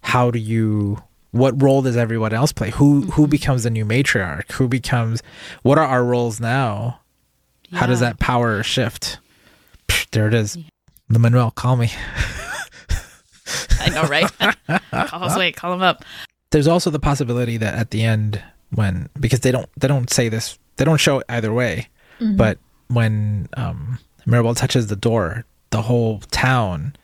[0.00, 0.98] how do you
[1.30, 2.70] what role does everyone else play?
[2.70, 3.30] Who who mm-hmm.
[3.30, 4.52] becomes the new matriarch?
[4.52, 5.22] Who becomes
[5.62, 7.00] what are our roles now?
[7.72, 9.18] How does that power shift
[9.92, 10.56] Psh, there it is.
[11.08, 11.92] The manuel call me.
[13.80, 14.30] I know, right?
[14.90, 16.04] call us, wait, call him up.
[16.50, 20.28] there's also the possibility that at the end when because they don't they don't say
[20.30, 21.88] this they don't show it either way
[22.18, 22.36] mm-hmm.
[22.36, 26.94] but when um Mirabel touches the door the whole town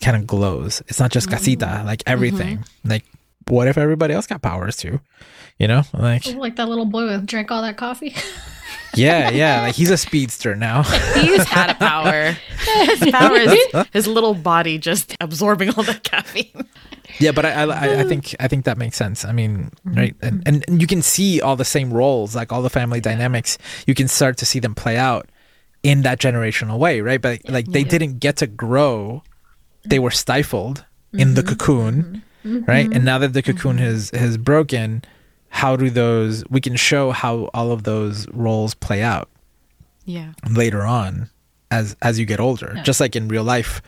[0.00, 0.82] kind of glows.
[0.88, 1.32] It's not just mm.
[1.32, 2.12] casita like mm-hmm.
[2.12, 2.64] everything.
[2.84, 3.04] Like
[3.48, 5.00] what if everybody else got powers too?
[5.58, 8.14] You know like like that little boy who drank all that coffee.
[8.94, 10.82] yeah yeah like he's a speedster now
[11.38, 12.36] He's had a power.
[12.84, 16.66] His power is his little body just absorbing all the caffeine.
[17.18, 19.24] Yeah, but I, I, I- I think I think that makes sense.
[19.24, 22.62] I mean, right, and, and and you can see all the same roles, like all
[22.62, 23.58] the family dynamics.
[23.86, 25.28] You can start to see them play out
[25.82, 27.20] in that generational way, right?
[27.20, 29.22] But like they didn't get to grow;
[29.84, 31.50] they were stifled in the mm-hmm.
[31.50, 32.64] cocoon, mm-hmm.
[32.64, 32.84] right?
[32.84, 33.04] And mm-hmm.
[33.04, 35.02] now that the cocoon has has broken,
[35.48, 36.44] how do those?
[36.50, 39.28] We can show how all of those roles play out
[40.04, 40.32] Yeah.
[40.50, 41.30] later on
[41.70, 43.82] as as you get older just like in real life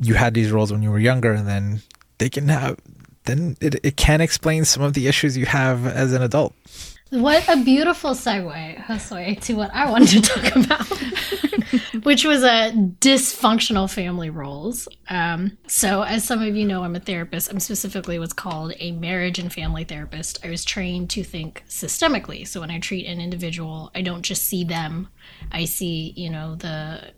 [0.00, 1.82] you had these roles when you were younger and then
[2.16, 2.78] they can have
[3.24, 6.54] then it, it can explain some of the issues you have as an adult
[7.10, 10.86] What a beautiful segue, Josué, to what I wanted to talk about,
[12.04, 14.86] which was a dysfunctional family roles.
[15.08, 17.50] Um, so, as some of you know, I'm a therapist.
[17.50, 20.44] I'm specifically what's called a marriage and family therapist.
[20.44, 22.46] I was trained to think systemically.
[22.46, 25.08] So, when I treat an individual, I don't just see them.
[25.50, 27.12] I see, you know, the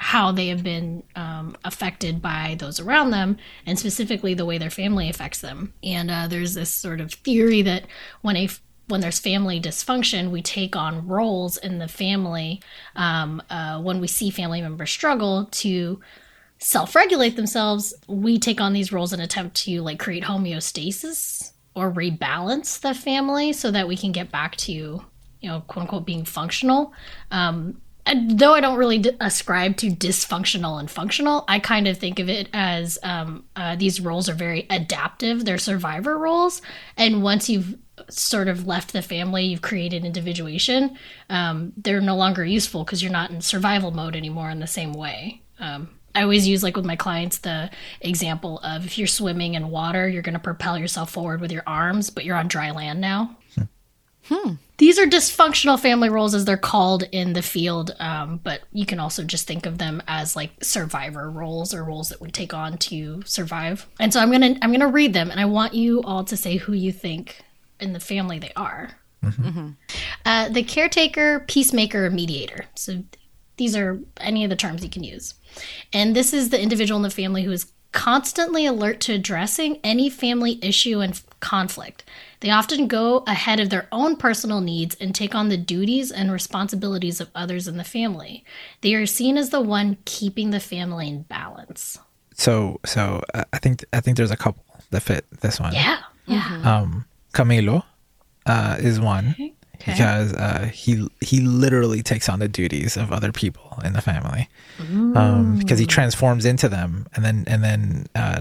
[0.00, 4.70] how they have been um, affected by those around them, and specifically the way their
[4.70, 5.74] family affects them.
[5.84, 7.84] And uh, there's this sort of theory that
[8.22, 8.48] when a
[8.90, 12.60] when there's family dysfunction, we take on roles in the family
[12.96, 16.00] um, uh, when we see family members struggle to
[16.58, 17.94] self-regulate themselves.
[18.06, 23.52] We take on these roles and attempt to like create homeostasis or rebalance the family
[23.52, 26.92] so that we can get back to you know quote unquote being functional.
[27.30, 32.18] Um, though I don't really d- ascribe to dysfunctional and functional, I kind of think
[32.18, 35.44] of it as um, uh, these roles are very adaptive.
[35.44, 36.60] They're survivor roles,
[36.96, 37.76] and once you've
[38.08, 40.96] sort of left the family, you've created individuation.
[41.28, 44.92] Um, they're no longer useful because you're not in survival mode anymore in the same
[44.92, 45.42] way.
[45.58, 47.70] Um, I always use like with my clients the
[48.00, 51.62] example of if you're swimming in water, you're going to propel yourself forward with your
[51.66, 53.36] arms, but you're on dry land now.
[54.78, 58.98] These are dysfunctional family roles as they're called in the field, um, but you can
[58.98, 62.78] also just think of them as like survivor roles or roles that we take on
[62.78, 63.86] to survive.
[63.98, 66.56] And so I'm gonna I'm gonna read them, and I want you all to say
[66.56, 67.42] who you think
[67.82, 68.90] in the family they are.
[70.24, 72.64] Uh, the caretaker, peacemaker, mediator.
[72.74, 73.02] So
[73.56, 75.34] these are any of the terms you can use.
[75.92, 80.08] And this is the individual in the family who is constantly alert to addressing any
[80.08, 82.04] family issue and f- conflict.
[82.38, 86.30] They often go ahead of their own personal needs and take on the duties and
[86.30, 88.44] responsibilities of others in the family.
[88.80, 91.98] They are seen as the one keeping the family in balance.
[92.34, 95.74] so so uh, I think I think there's a couple that fit this one.
[95.74, 95.98] Yeah.
[96.26, 96.62] Yeah.
[96.64, 97.82] Um, Camilo
[98.46, 99.92] uh, is one Okay.
[99.92, 104.48] because uh, he he literally takes on the duties of other people in the family
[105.16, 108.40] um, because he transforms into them and then and then uh,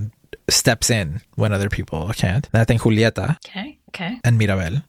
[0.49, 2.49] steps in when other people can't.
[2.51, 3.77] And I think Julieta Okay.
[3.89, 4.19] Okay.
[4.23, 4.81] and Mirabel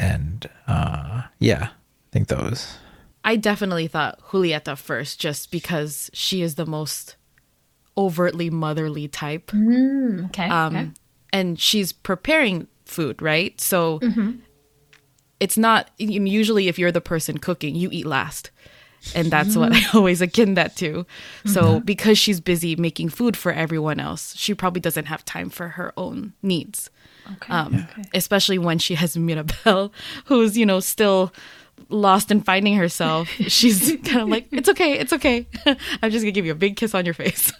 [0.00, 2.76] and uh, yeah, I think those.
[3.24, 7.16] I definitely thought Julieta first, just because she is the most
[7.96, 9.50] overtly motherly type.
[9.54, 10.48] Okay.
[10.50, 10.90] um, okay.
[11.32, 13.58] and she's preparing food, right?
[13.60, 14.32] So mm-hmm.
[15.40, 18.50] it's not usually if you're the person cooking, you eat last.
[19.14, 19.90] And that's what mm-hmm.
[19.96, 21.04] I always akin that to.
[21.44, 21.84] So mm-hmm.
[21.84, 25.92] because she's busy making food for everyone else, she probably doesn't have time for her
[25.96, 26.90] own needs.
[27.32, 27.52] Okay.
[27.52, 29.92] Um, Especially when she has Mirabel,
[30.26, 31.32] who's, you know, still
[31.88, 33.28] lost in finding herself.
[33.48, 35.46] She's kind of like, it's okay, it's okay.
[35.66, 37.52] I'm just going to give you a big kiss on your face.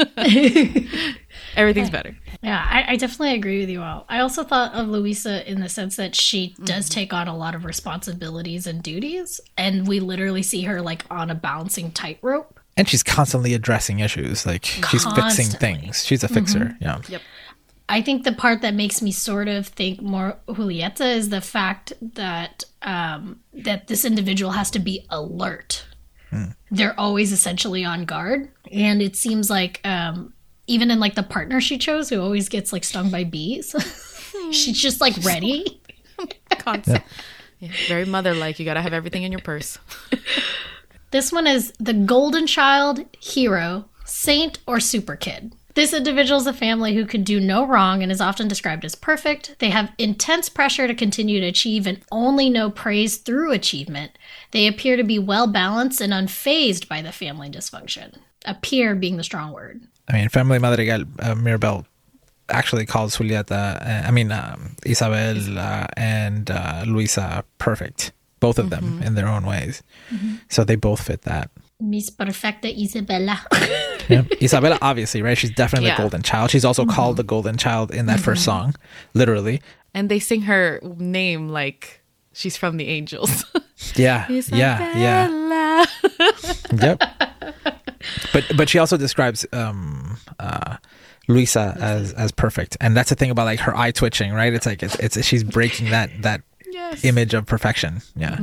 [1.56, 2.16] Everything's better.
[2.44, 4.04] Yeah, I, I definitely agree with you all.
[4.08, 7.54] I also thought of Luisa in the sense that she does take on a lot
[7.54, 12.60] of responsibilities and duties, and we literally see her like on a bouncing tightrope.
[12.76, 14.44] And she's constantly addressing issues.
[14.44, 16.04] Like she's fixing things.
[16.04, 16.76] She's a fixer.
[16.80, 17.00] Yeah.
[17.08, 17.22] Yep.
[17.88, 21.92] I think the part that makes me sort of think more Julieta is the fact
[22.14, 25.86] that um, that this individual has to be alert.
[26.70, 30.34] They're always essentially on guard, and it seems like um,
[30.66, 33.74] even in like the partner she chose, who always gets like stung by bees,
[34.50, 35.26] she's just like hmm.
[35.26, 35.80] ready.
[36.58, 37.02] Constant.
[37.58, 38.58] Yeah, very mother like.
[38.58, 39.78] You got to have everything in your purse.
[41.14, 45.54] This one is the golden child, hero, saint, or super kid.
[45.74, 48.96] This individual is a family who can do no wrong and is often described as
[48.96, 49.54] perfect.
[49.60, 54.18] They have intense pressure to continue to achieve and only know praise through achievement.
[54.50, 58.18] They appear to be well balanced and unfazed by the family dysfunction.
[58.44, 59.82] Appear being the strong word.
[60.08, 61.86] I mean, Family Madrigal, uh, Mirabel
[62.48, 68.12] actually calls Julieta, uh, I mean, um, Isabel uh, and uh, Luisa perfect.
[68.40, 69.82] Both of them in their own ways.
[70.50, 71.50] So they both fit that.
[71.80, 73.38] Miss Perfecta Isabela.
[74.06, 74.20] Yeah.
[74.38, 75.38] Isabela, obviously, right?
[75.38, 75.96] She's definitely Yeah.
[75.96, 76.50] the golden child.
[76.50, 78.74] She's also called the golden child in that first song,
[79.14, 79.62] literally.
[79.94, 82.02] And they sing her name like
[82.34, 83.46] she's from the Angels.
[83.96, 84.28] Yeah.
[84.28, 84.92] Yeah.
[84.94, 85.84] Yeah.
[86.82, 87.02] Yep.
[88.32, 90.76] But but she also describes um uh
[91.28, 92.76] Luisa as as perfect.
[92.80, 94.52] And that's the thing about like her eye twitching, right?
[94.52, 97.04] It's like it's it's she's breaking that that Yes.
[97.04, 98.02] image of perfection.
[98.16, 98.36] Yeah.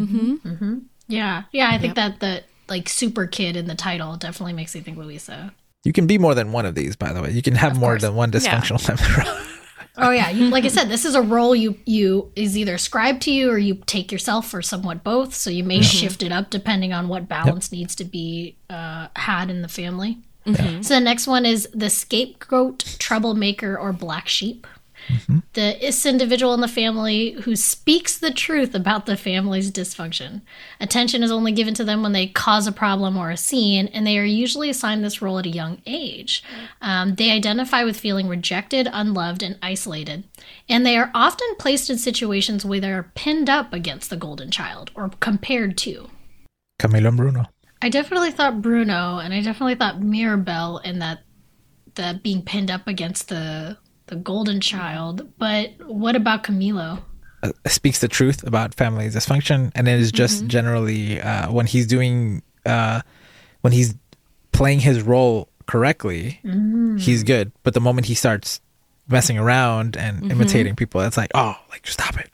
[1.07, 4.79] yeah, yeah, I think that the like super kid in the title definitely makes me
[4.81, 5.53] think Luisa.
[5.83, 7.31] You can be more than one of these, by the way.
[7.31, 8.03] You can have more course.
[8.03, 8.39] than one Yeah.
[8.39, 9.45] dysfunctional family.
[10.01, 13.21] Oh yeah, you, like I said, this is a role you you is either ascribed
[13.23, 15.33] to you or you take yourself, or somewhat both.
[15.33, 19.49] So you may shift it up depending on what balance needs to be uh, had
[19.49, 20.17] in the family.
[20.81, 24.65] So the next one is the scapegoat, troublemaker, or black sheep.
[25.53, 30.41] The this individual in the family who speaks the truth about the family's dysfunction.
[30.79, 34.07] Attention is only given to them when they cause a problem or a scene, and
[34.07, 36.43] they are usually assigned this role at a young age.
[36.81, 40.23] Um, they identify with feeling rejected, unloved, and isolated,
[40.67, 44.49] and they are often placed in situations where they are pinned up against the golden
[44.49, 46.09] child or compared to.
[46.79, 47.45] Camilo and Bruno.
[47.81, 51.19] I definitely thought Bruno, and I definitely thought Mirabel, and that
[51.95, 53.77] that being pinned up against the
[54.07, 55.31] the golden child.
[55.37, 57.01] But what about Camilo?
[57.43, 60.47] uh, speaks the truth about family dysfunction and it is just Mm-hmm.
[60.49, 63.01] generally uh, when he's doing uh,
[63.61, 63.95] when he's
[64.51, 66.99] playing his role correctly Mm.
[66.99, 68.61] he's good but the moment he starts
[69.07, 70.31] messing around and Mm-hmm.
[70.31, 72.29] imitating people it's like oh like stop it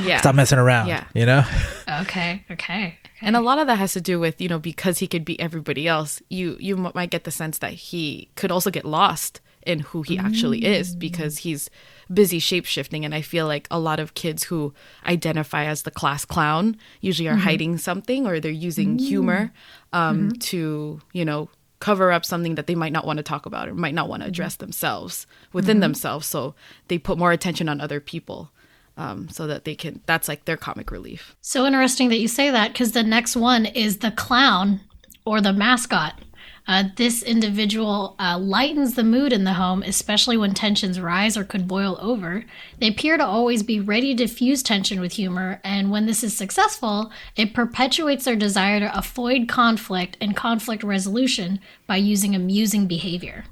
[0.00, 0.18] Yeah.
[0.18, 1.04] stop messing around Yeah.
[1.14, 1.42] you know
[2.02, 2.98] Okay, okay.
[3.20, 5.38] And a lot of that has to do with, you know, because he could be
[5.38, 9.40] everybody else, you you m- might get the sense that he could also get lost
[9.66, 10.98] in who he actually is mm.
[10.98, 11.70] because he's
[12.12, 13.04] busy shapeshifting.
[13.04, 14.74] And I feel like a lot of kids who
[15.06, 17.40] identify as the class clown usually are mm-hmm.
[17.40, 19.00] hiding something or they're using mm.
[19.00, 19.52] humor
[19.92, 20.38] um, mm-hmm.
[20.38, 21.48] to, you know,
[21.80, 24.20] cover up something that they might not want to talk about or might not want
[24.20, 24.30] to mm-hmm.
[24.30, 26.26] address themselves within themselves.
[26.26, 26.54] So
[26.88, 28.50] they put more attention on other people
[28.96, 31.34] um, so that they can that's like their comic relief.
[31.40, 34.80] So interesting that you say that because the next one is the clown
[35.24, 36.20] or the mascot.
[36.66, 41.44] Uh, this individual uh, lightens the mood in the home, especially when tensions rise or
[41.44, 42.44] could boil over.
[42.78, 46.36] They appear to always be ready to diffuse tension with humor, and when this is
[46.36, 53.44] successful, it perpetuates their desire to avoid conflict and conflict resolution by using amusing behavior.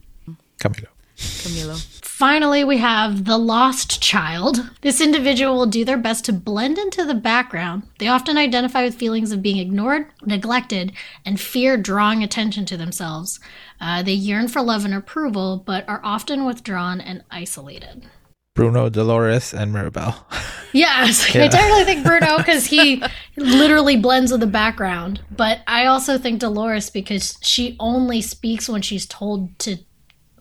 [0.61, 0.89] Camilo
[1.21, 2.01] Camilo.
[2.03, 4.71] Finally, we have the lost child.
[4.83, 7.85] This individual will do their best to blend into the background.
[7.99, 10.93] They often identify with feelings of being ignored, neglected,
[11.25, 13.41] and fear drawing attention to themselves.
[13.81, 18.07] Uh, they yearn for love and approval, but are often withdrawn and isolated.
[18.55, 20.15] Bruno, Dolores, and Mirabel.
[20.73, 23.03] Yeah, I, was like, I totally think Bruno because he
[23.37, 25.21] literally blends with the background.
[25.29, 29.79] But I also think Dolores because she only speaks when she's told to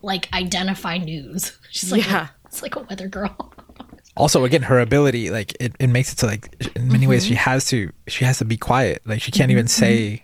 [0.01, 1.57] like identify news.
[1.71, 2.27] She's like, Yeah.
[2.45, 3.53] it's like a weather girl.
[4.17, 7.35] also again her ability like it, it makes it so like in many ways she
[7.35, 9.01] has to she has to be quiet.
[9.05, 10.21] like she can't even say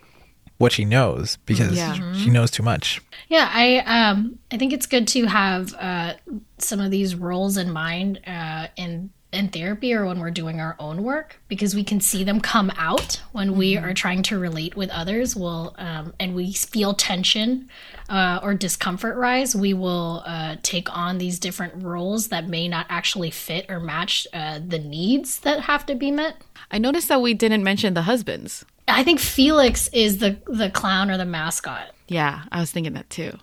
[0.58, 2.12] what she knows because Yeah.
[2.14, 6.14] she knows too much Yeah, I um I think it's good to have uh
[6.58, 10.74] some of these roles in mind uh in in therapy or when we're doing our
[10.78, 14.74] own work because we can see them come out when we are trying to relate
[14.74, 17.68] with others will um, and we feel tension
[18.08, 22.86] uh, or discomfort rise we will uh, take on these different roles that may not
[22.88, 26.36] actually fit or match uh, the needs that have to be met
[26.70, 28.64] I noticed that we didn't mention the husbands.
[28.88, 33.10] i think felix is the the clown or the mascot Yeah, I was thinking that
[33.10, 33.38] too.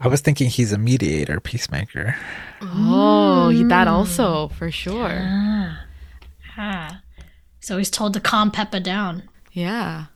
[0.00, 2.16] I was thinking he's a mediator peacemaker
[2.62, 5.76] Oh, he- that also for sure.
[6.56, 7.00] ah.
[7.60, 10.06] so he's told to calm pepa down Yeah.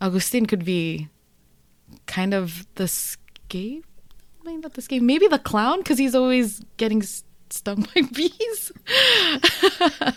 [0.00, 1.08] Agustín could be
[2.06, 3.86] kind of the scape.
[4.44, 5.02] Maybe not the scape.
[5.02, 8.72] Maybe the clown because he's always getting s- stung by bees.
[8.88, 10.14] I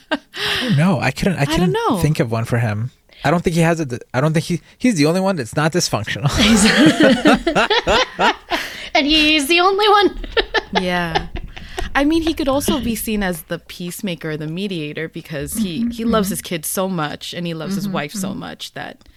[0.61, 0.99] don't know.
[0.99, 1.38] I couldn't.
[1.38, 1.99] I couldn't know.
[2.01, 2.89] think of one for him.
[3.23, 3.99] I don't think he has a.
[4.15, 4.61] I don't think he.
[4.79, 6.25] He's the only one that's not dysfunctional.
[9.00, 10.20] and he's the only one
[10.82, 11.28] yeah.
[11.93, 15.91] I mean, he could also be seen as the peacemaker, the mediator, because he mm-hmm.
[15.91, 16.48] he loves his mm-hmm.
[16.48, 17.93] kids so much and he loves his mm-hmm.
[17.93, 19.08] wife so much that,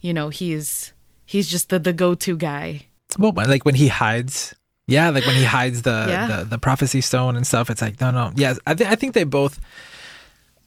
[0.00, 0.92] you know, he's
[1.24, 2.86] he's just the the go to guy.
[3.18, 4.54] well, like when he hides.
[4.86, 6.26] Yeah, like when he hides the, Yeah.
[6.26, 7.70] the the prophecy stone and stuff.
[7.70, 8.32] It's like no, no.
[8.36, 9.58] Yeah, I think I think they both.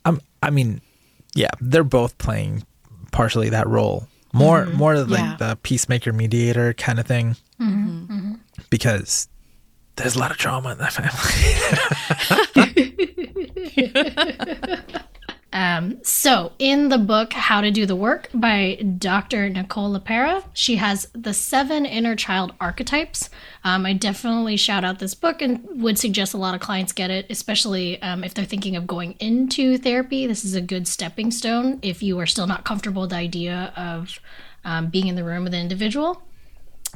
[0.06, 0.82] Um, I mean,
[1.36, 2.66] yeah, they're both playing
[3.12, 4.08] partially that role.
[4.34, 5.36] More, more like Yeah.
[5.38, 7.36] the peacemaker mediator kind of thing.
[8.70, 9.28] Because
[9.96, 11.16] there's a lot of trauma in that family.
[15.52, 19.50] Um, so, in the book How to Do the Work by Dr.
[19.50, 23.30] Nicole LePera, she has the seven inner child archetypes.
[23.64, 27.10] Um, I definitely shout out this book and would suggest a lot of clients get
[27.10, 30.28] it, especially um, if they're thinking of going into therapy.
[30.28, 33.74] This is a good stepping stone if you are still not comfortable with the idea
[33.76, 34.20] of
[34.64, 36.22] um, being in the room with an individual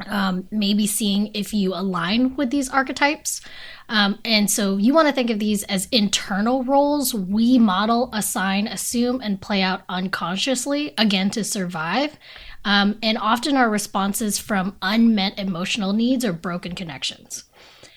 [0.08, 3.42] um, maybe seeing if you align with these archetypes.
[3.90, 8.68] Um, and so you want to think of these as internal roles we model, assign,
[8.68, 12.18] assume, and play out unconsciously, again, to survive.
[12.66, 17.44] Um, and often are responses from unmet emotional needs or broken connections.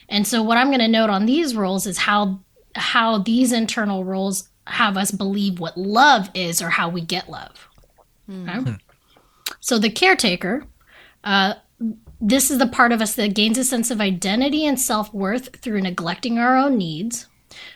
[0.08, 2.40] And so what I'm going to note on these roles is how
[2.74, 7.68] how these internal roles have us believe what love is or how we get love.
[8.48, 8.76] Okay?
[9.60, 10.64] So the caretaker
[12.20, 15.56] this is the part of us that gains a sense of identity and self worth
[15.56, 17.26] through neglecting our own needs.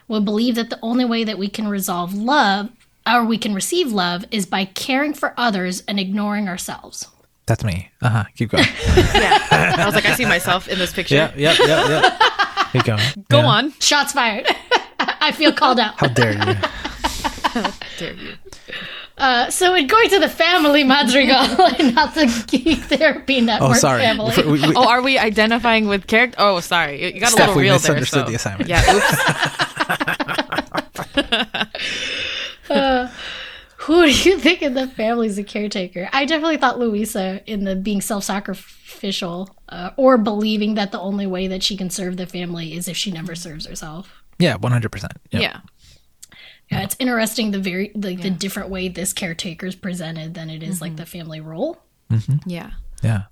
[0.09, 2.71] Will believe that the only way that we can resolve love
[3.11, 7.07] or we can receive love is by caring for others and ignoring ourselves.
[7.47, 7.91] That's me.
[8.03, 8.25] Uh huh.
[8.37, 8.65] Keep going.
[8.97, 9.39] Yeah.
[9.79, 11.15] I was like, I see myself in this picture.
[11.15, 12.65] yeah, yeah, yeah, yeah.
[12.73, 13.01] Keep going.
[13.29, 13.47] Go Yeah.
[13.47, 13.73] on.
[13.81, 14.47] Shots fired.
[15.01, 15.99] I feel called out.
[15.99, 16.55] How dare you?
[16.55, 18.35] How dare you.
[19.21, 21.37] Uh, so in going to the family madrigal
[21.79, 24.01] and not the geek therapy network Oh, sorry.
[24.01, 24.35] family.
[24.37, 26.37] We- we- Oh, are we identifying with character?
[26.41, 27.03] Oh, sorry.
[27.03, 27.95] You- You got a little we real there.
[28.01, 28.31] misunderstood So.
[28.31, 28.69] the assignment.
[28.71, 28.95] Yeah.
[28.95, 29.11] Oops.
[33.85, 36.09] Who do you think in the family is a caretaker?
[36.13, 41.47] I definitely thought Luisa in the being self-sacrificial uh, or believing that the only way
[41.49, 44.23] that she can serve the family is if she never serves herself.
[44.39, 45.13] Yeah, one hundred percent.
[45.31, 45.61] yeah.
[46.71, 50.63] Yeah, it's interesting the very like the different way this caretaker is presented than it
[50.63, 51.19] is like the mm-hmm.
[51.19, 51.79] family role.
[52.11, 52.49] Mm-hmm.
[52.49, 52.71] Yeah.
[53.03, 53.23] Yeah.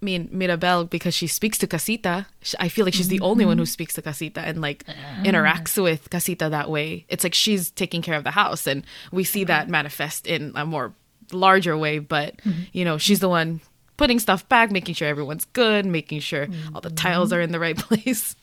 [0.00, 2.26] I mean, Mirabel, because she speaks to Casita,
[2.58, 3.68] I feel like she's the only one who mm-hmm.
[3.68, 4.84] speaks to Casita and like
[5.22, 7.04] interacts with Casita that way.
[7.08, 8.82] It's like she's taking care of the house, and
[9.12, 10.94] we see that manifest in a more
[11.32, 11.98] larger way.
[11.98, 12.40] But
[12.72, 13.60] you know, she's the one
[13.98, 17.60] putting stuff back, making sure everyone's good, making sure all the tiles are in the
[17.60, 18.34] right place.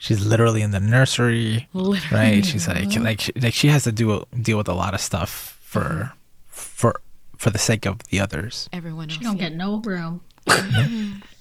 [0.00, 2.00] She's literally in the nursery, Literally.
[2.10, 2.44] right?
[2.44, 5.58] She's like, like, she, like she has to do deal with a lot of stuff
[5.60, 6.14] for,
[6.46, 7.02] for,
[7.36, 8.70] for the sake of the others.
[8.72, 9.18] Everyone else.
[9.20, 10.22] You don't get no room.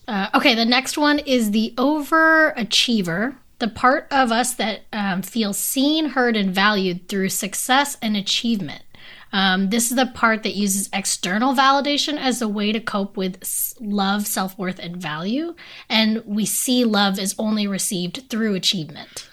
[0.10, 5.58] uh, okay, the next one is the overachiever, the part of us that um, feels
[5.58, 8.84] seen, heard, and valued through success and achievement.
[9.32, 13.44] Um, this is the part that uses external validation as a way to cope with
[13.80, 15.56] love, self worth, and value.
[15.88, 19.30] And we see love is only received through achievement.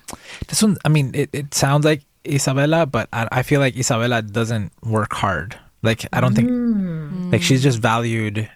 [0.49, 4.31] This one, I mean, it, it sounds like Isabela, but I, I feel like Isabela
[4.31, 5.59] doesn't work hard.
[5.83, 7.33] Like, I don't think, mm.
[7.33, 8.51] like, she's just valued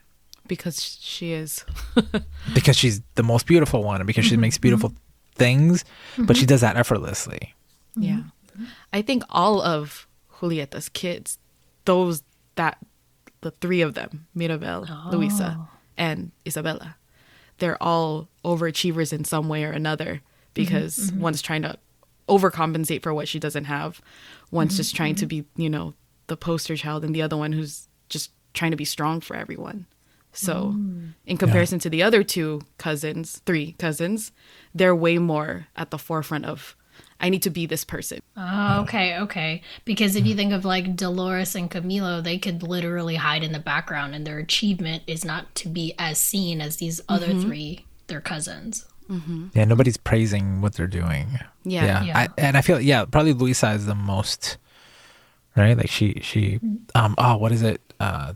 [0.50, 1.64] because she is.
[2.54, 4.42] because she's the most beautiful one and because she mm-hmm.
[4.42, 5.36] makes beautiful mm-hmm.
[5.36, 5.84] things,
[6.18, 6.48] but she mm-hmm.
[6.48, 7.54] does that effortlessly.
[7.94, 8.22] Yeah.
[8.92, 10.08] I think all of
[10.40, 11.38] Julieta's kids,
[11.84, 12.22] those
[12.56, 12.78] that
[13.42, 15.08] the three of them, Mirabel, oh.
[15.12, 16.94] Luisa, and Isabela,
[17.58, 20.20] they're all overachievers in some way or another mm-hmm,
[20.54, 21.20] because mm-hmm.
[21.20, 21.78] one's trying to
[22.28, 24.00] overcompensate for what she doesn't have.
[24.50, 25.94] One's just mm-hmm, trying to be, you know,
[26.26, 29.86] the poster child and the other one who's just trying to be strong for everyone.
[30.32, 31.14] So, mm.
[31.26, 34.30] in comparison to the other two cousins, three cousins,
[34.72, 36.76] they're way more at the forefront of
[37.20, 38.20] I need to be this person.
[38.36, 39.62] Oh, okay, okay.
[39.84, 43.58] Because if you think of like Dolores and Camilo, they could literally hide in the
[43.58, 48.20] background, and their achievement is not to be as seen as these other three, their
[48.20, 48.86] cousins.
[49.54, 51.26] Yeah, nobody's praising what they're doing.
[51.64, 51.84] Yeah.
[51.84, 52.02] yeah.
[52.04, 52.18] Yeah.
[52.18, 54.56] I, and I feel yeah, probably Luisa is the most
[55.56, 55.76] right.
[55.76, 56.60] Like she she
[56.94, 57.80] um oh what is it?
[57.98, 58.34] Uh,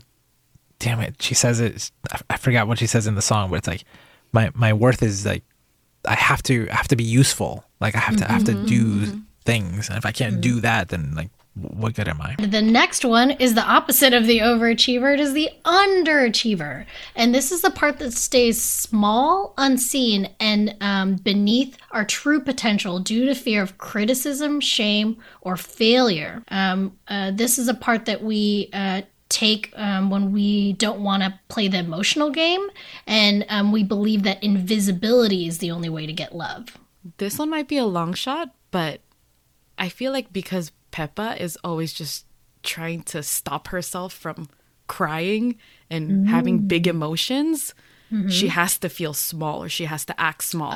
[0.79, 1.91] damn it, she says it.
[2.11, 3.85] I, I forgot what she says in the song, but it's like
[4.33, 5.43] my my worth is like
[6.07, 7.63] I have to I have to be useful.
[7.79, 10.89] Like I have to I have to do things, and if I can't do that,
[10.89, 12.35] then like what good am I?
[12.37, 15.13] The next one is the opposite of the overachiever.
[15.13, 16.85] It is the underachiever.
[17.15, 22.99] And this is the part that stays small, unseen, and um, beneath our true potential
[22.99, 26.43] due to fear of criticism, shame, or failure.
[26.49, 31.23] Um, uh, this is a part that we uh, take um, when we don't want
[31.23, 32.67] to play the emotional game,
[33.07, 36.77] and um, we believe that invisibility is the only way to get love.
[37.17, 39.01] This one might be a long shot, but
[39.77, 42.25] I feel like because Pepa is always just
[42.63, 44.47] trying to stop herself from
[44.87, 45.57] crying
[45.89, 47.73] and having big emotions,
[48.29, 50.71] she has to feel small or she has to act small.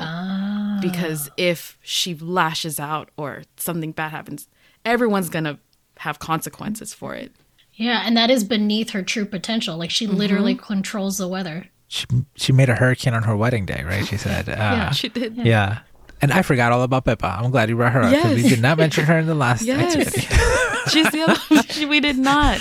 [0.82, 4.46] Because if she lashes out or something bad happens,
[4.84, 5.58] everyone's going to
[5.98, 7.32] have consequences for it.
[7.80, 9.78] Yeah, and that is beneath her true potential.
[9.78, 11.68] Like she literally controls the weather.
[11.88, 12.04] She
[12.36, 14.06] she made a hurricane on her wedding day, right?
[14.06, 15.36] She said, uh, Yeah, she did.
[15.36, 15.78] yeah.
[16.20, 17.38] And I forgot all about Pepa.
[17.42, 19.62] I'm glad you brought her up because we did not mention her in the last
[19.62, 19.96] Yes.
[19.96, 20.20] activity.
[20.90, 22.60] she's the other she, we did not.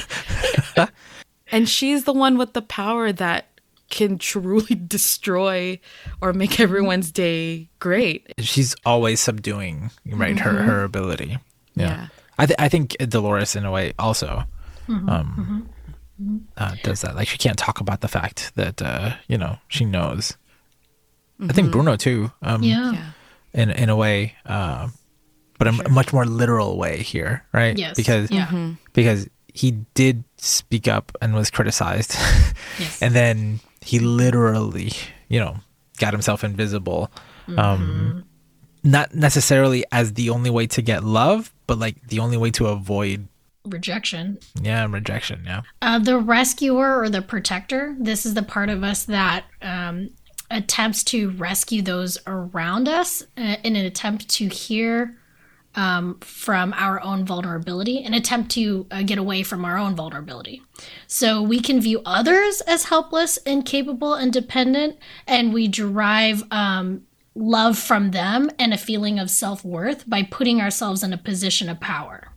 [1.51, 3.47] and she's the one with the power that
[3.89, 5.79] can truly destroy
[6.21, 8.31] or make everyone's day great.
[8.39, 11.37] she's always subduing right her her ability
[11.75, 12.07] yeah, Yeah.
[12.37, 14.43] I, th- I think dolores in a way also
[14.89, 15.69] um
[16.57, 19.85] Uh, does that like she can't talk about the fact that uh you know she
[19.85, 20.35] knows
[21.49, 22.91] i think bruno too um Yeah.
[22.91, 23.11] Yeah.
[23.53, 24.89] in in a way uh
[25.57, 27.95] but a, a much more literal way here right Yes.
[27.95, 28.51] because Yeah.
[28.91, 32.15] because he did speak up and was criticized
[32.79, 32.99] Yes.
[33.01, 34.91] and then he literally
[35.29, 35.55] you know
[36.03, 37.07] got himself invisible
[37.55, 38.25] um
[38.83, 42.67] not necessarily as the only way to get love but like the only way to
[42.67, 43.27] avoid
[43.65, 44.39] Rejection.
[44.61, 47.95] yeah rejection yeah Uh, the rescuer or the protector.
[47.99, 50.09] This is the part of us that um,
[50.49, 55.17] attempts to rescue those around us uh, in an attempt to hear
[55.75, 60.63] um, from our own vulnerability, an attempt to uh, get away from our own vulnerability.
[61.05, 64.97] So we can view others as helpless, incapable, and dependent,
[65.27, 67.03] and we derive um,
[67.35, 71.69] love from them and a feeling of self worth by putting ourselves in a position
[71.69, 72.28] of power.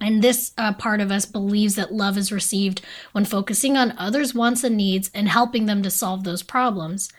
[0.00, 2.82] And this uh, part of us believes that love is received
[3.12, 7.10] when focusing on others' wants and needs and helping them to solve those problems.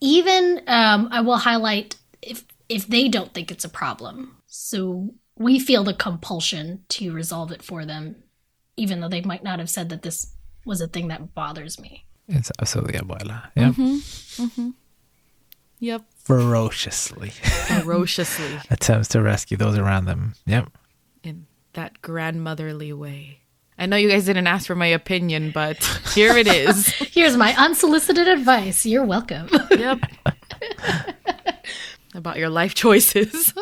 [0.00, 4.36] Even um, I will highlight if if they don't think it's a problem.
[4.46, 8.16] So we feel the compulsion to resolve it for them,
[8.76, 10.34] even though they might not have said that this
[10.66, 12.04] was a thing that bothers me.
[12.28, 13.72] it's absolutely abuela yeah
[15.82, 16.02] Yep.
[16.14, 17.30] ferociously
[17.80, 20.70] Ferociously attempts to rescue those around them yep in
[21.74, 23.40] that grandmotherly way.
[23.78, 25.78] I know you guys didn't ask for my opinion, but
[26.14, 26.86] here it is.
[27.12, 28.84] Here's my unsolicited advice.
[28.84, 29.48] You're welcome.
[29.70, 30.00] yep.
[32.14, 33.54] About your life choices.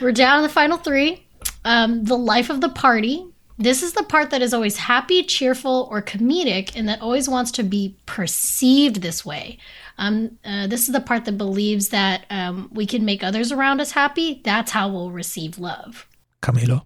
[0.00, 1.24] We're down to the final three.
[1.64, 3.24] Um, the life of the party.
[3.58, 7.50] This is the part that is always happy, cheerful, or comedic, and that always wants
[7.52, 9.58] to be perceived this way.
[9.98, 13.80] Um, uh, this is the part that believes that um, we can make others around
[13.80, 14.42] us happy.
[14.44, 16.06] That's how we'll receive love.
[16.46, 16.82] Camilo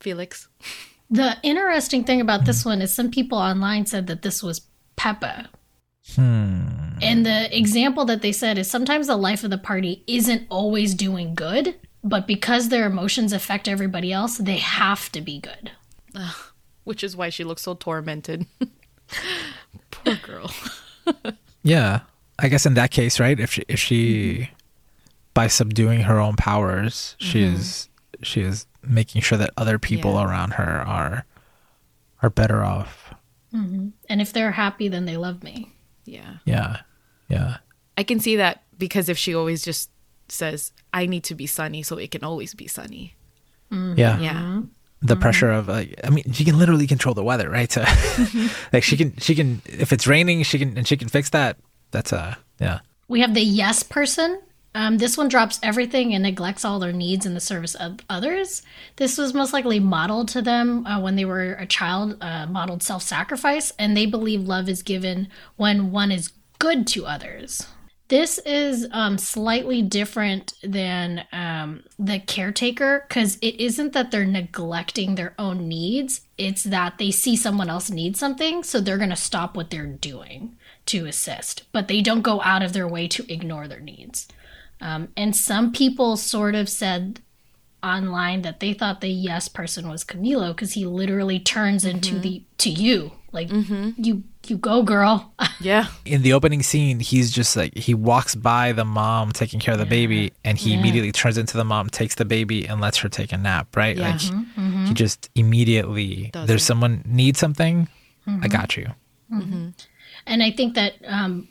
[0.00, 0.48] Felix.
[1.10, 4.62] The interesting thing about this one is some people online said that this was
[4.96, 5.48] Pepa.
[6.14, 6.98] Hmm.
[7.02, 10.94] And the example that they said is sometimes the life of the party isn't always
[10.94, 15.70] doing good, but because their emotions affect everybody else, they have to be good.
[16.84, 18.46] which is why she looks so tormented.
[19.90, 20.50] Poor girl.
[21.64, 22.00] Yeah,
[22.38, 23.40] I guess in that case, right?
[23.40, 24.54] If she if she mm-hmm.
[25.32, 27.56] by subduing her own powers, she mm-hmm.
[27.56, 27.88] is
[28.22, 30.24] she is making sure that other people Yeah.
[30.24, 31.24] around her are
[32.22, 33.12] are better off.
[33.52, 35.70] And if they're happy, then they love me.
[36.04, 36.38] Yeah.
[36.44, 36.80] Yeah,
[37.28, 37.58] yeah,
[37.96, 39.90] I can see that because if she always just
[40.28, 43.14] says, I need to be sunny, so it can always be sunny.
[43.70, 44.18] yeah.
[44.18, 44.62] Yeah.
[45.02, 47.70] The pressure of like, I mean, she can literally control the weather, right?
[47.70, 47.84] So,
[48.72, 51.58] like, she can she can if it's raining, she can and she can fix that.
[51.90, 54.40] That's uh, yeah, We have the yes person.
[54.74, 58.62] Um, this one drops everything and neglects all their needs in the service of others.
[58.96, 62.82] This was most likely modeled to them uh, when they were a child, uh, modeled
[62.82, 67.66] self sacrifice, and they believe love is given when one is good to others.
[68.08, 75.14] This is um, slightly different than um, the caretaker because it isn't that they're neglecting
[75.14, 79.16] their own needs, it's that they see someone else need something, so they're going to
[79.16, 80.56] stop what they're doing
[80.86, 84.28] to assist, but they don't go out of their way to ignore their needs.
[84.84, 87.20] Um, and some people sort of said
[87.82, 92.42] online that they thought the yes person was Camilo because he literally turns into the
[92.58, 93.90] to you like mm-hmm.
[93.96, 95.86] you you go girl Yeah.
[96.04, 99.80] in the opening scene, he's just like he walks by the mom taking care of
[99.80, 103.08] the baby, and he immediately turns into the mom, takes the baby, and lets her
[103.08, 103.74] take a nap.
[103.76, 103.96] Right?
[103.96, 104.10] Yeah.
[104.12, 106.66] Like he just immediately Does there's it.
[106.66, 107.88] someone needs something.
[108.26, 108.86] I got you.
[109.30, 111.48] and I think that um,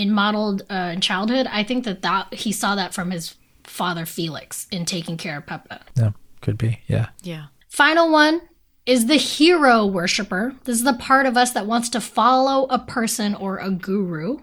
[0.00, 3.34] in modeled uh, in childhood I think that that he saw that from his
[3.64, 5.80] father Felix in taking care of Pepa.
[5.96, 6.80] Yeah, could be.
[6.86, 7.08] Yeah.
[7.22, 7.46] Yeah.
[7.68, 8.42] Final one
[8.86, 10.54] is the hero worshiper.
[10.64, 14.38] This is the part of us that wants to follow a person or a guru.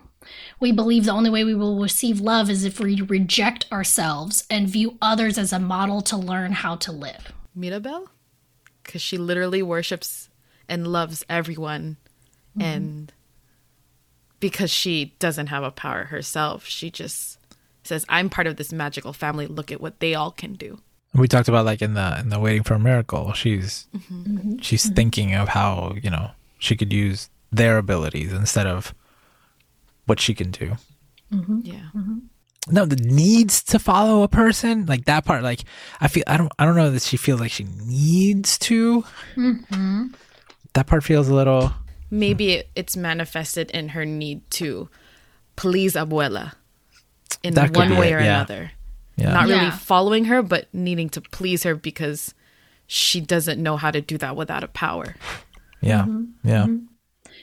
[0.60, 4.68] We believe the only way we will receive love is if we reject ourselves and
[4.70, 7.34] view others as a model to learn how to live.
[7.56, 8.10] Mirabel?
[8.84, 10.30] Because she literally worships
[10.70, 11.98] and loves everyone.
[12.60, 13.14] And
[14.40, 17.38] because she doesn't have a power herself, she just
[17.84, 19.48] says, I'm part of this magical family.
[19.48, 20.80] Look at what they all can do.
[21.14, 23.34] We talked about like in the in the waiting for a miracle.
[23.34, 24.38] She's mm-hmm.
[24.38, 24.58] Mm-hmm.
[24.60, 28.94] she's thinking of how you know she could use their abilities instead of
[30.06, 30.76] what she can do.
[31.32, 31.60] Mm-hmm.
[31.64, 31.90] Yeah.
[32.70, 35.44] No, the needs to follow a person like that part.
[35.44, 35.62] Like
[36.02, 39.04] I feel I don't I don't know that she feels like she needs to.
[40.74, 41.72] That part feels a little.
[42.10, 44.90] Maybe it, it's manifested in her need to
[45.56, 46.54] please Abuela
[47.44, 48.36] in That one way it, or yeah.
[48.36, 48.72] another.
[49.16, 49.32] Yeah.
[49.34, 49.78] Not really Yeah.
[49.78, 52.34] following her, but needing to please her because
[52.86, 55.16] she doesn't know how to do that without a power.
[55.82, 56.04] Yeah.
[56.04, 56.48] Mm-hmm.
[56.48, 56.64] Yeah.
[56.66, 56.86] Mm-hmm.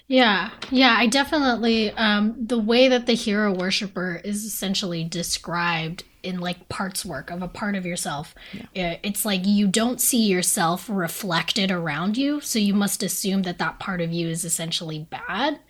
[0.06, 6.40] Yeah, yeah, I definitely um the way that the hero worshiper is essentially described in
[6.40, 8.34] like parts work of a part of yourself.
[8.76, 13.58] Uh, It's like you don't see yourself reflected around you, so you must assume that
[13.58, 15.60] that part of you is essentially bad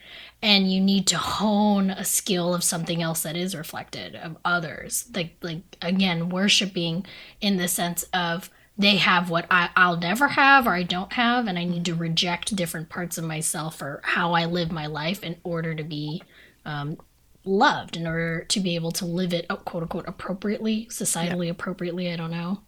[0.42, 5.08] and you need to hone a skill of something else that is reflected of others.
[5.14, 7.06] Like like again, worshiping
[7.40, 11.46] in the sense of they have what I, I'll never have or I don't have,
[11.46, 15.22] and I need to reject different parts of myself or how I live my life
[15.22, 16.22] in order to be
[16.64, 16.98] um,
[17.44, 22.10] loved, in order to be able to live it, oh, quote unquote, appropriately, societally appropriately.
[22.10, 22.60] I don't know.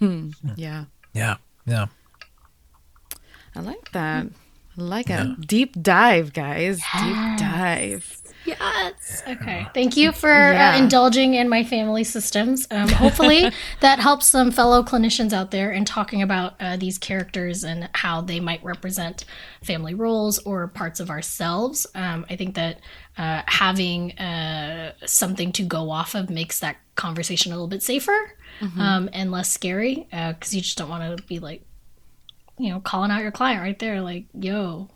[0.56, 0.84] Yeah.
[1.12, 1.36] Yeah.
[1.66, 1.86] Yeah.
[3.56, 4.26] I like that.
[4.26, 6.76] I like a deep dive, guys.
[6.78, 8.17] Deep dive.
[8.48, 9.22] Yes.
[9.28, 9.66] Okay.
[9.74, 10.72] Thank you for Yeah.
[10.74, 12.66] uh, indulging in my family systems.
[12.70, 17.62] Um, hopefully, that helps some fellow clinicians out there in talking about uh, these characters
[17.64, 19.24] and how they might represent
[19.62, 21.86] family roles or parts of ourselves.
[21.94, 22.80] Um, I think that
[23.16, 28.32] uh, having uh, something to go off of makes that conversation a little bit safer
[28.78, 31.62] um, and less scary because you just don't want to be like,
[32.58, 34.88] you know, calling out your client right there, like, yo,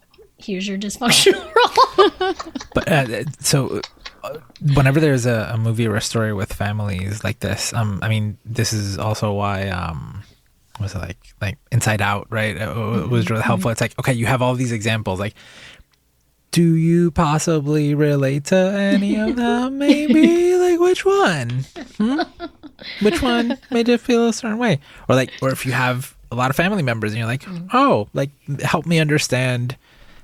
[0.43, 1.43] here's your dysfunctional
[2.21, 2.35] role.
[2.75, 3.81] But uh, so,
[4.23, 4.39] uh,
[4.75, 8.39] whenever there's a, a movie or a story with families like this, um, I mean,
[8.45, 10.23] this is also why, um,
[10.81, 12.57] was it like, like Inside Out, right?
[12.57, 13.71] It, it was really helpful.
[13.71, 15.35] It's like, okay, you have all these examples, like.
[16.51, 19.79] Do you possibly relate to any of them?
[19.79, 21.65] Maybe like which one?
[21.97, 22.21] Hmm?
[23.01, 24.81] Which one made you feel a certain way?
[25.09, 28.09] Or like, or if you have a lot of family members and you're like, oh,
[28.13, 28.31] like
[28.61, 29.77] help me understand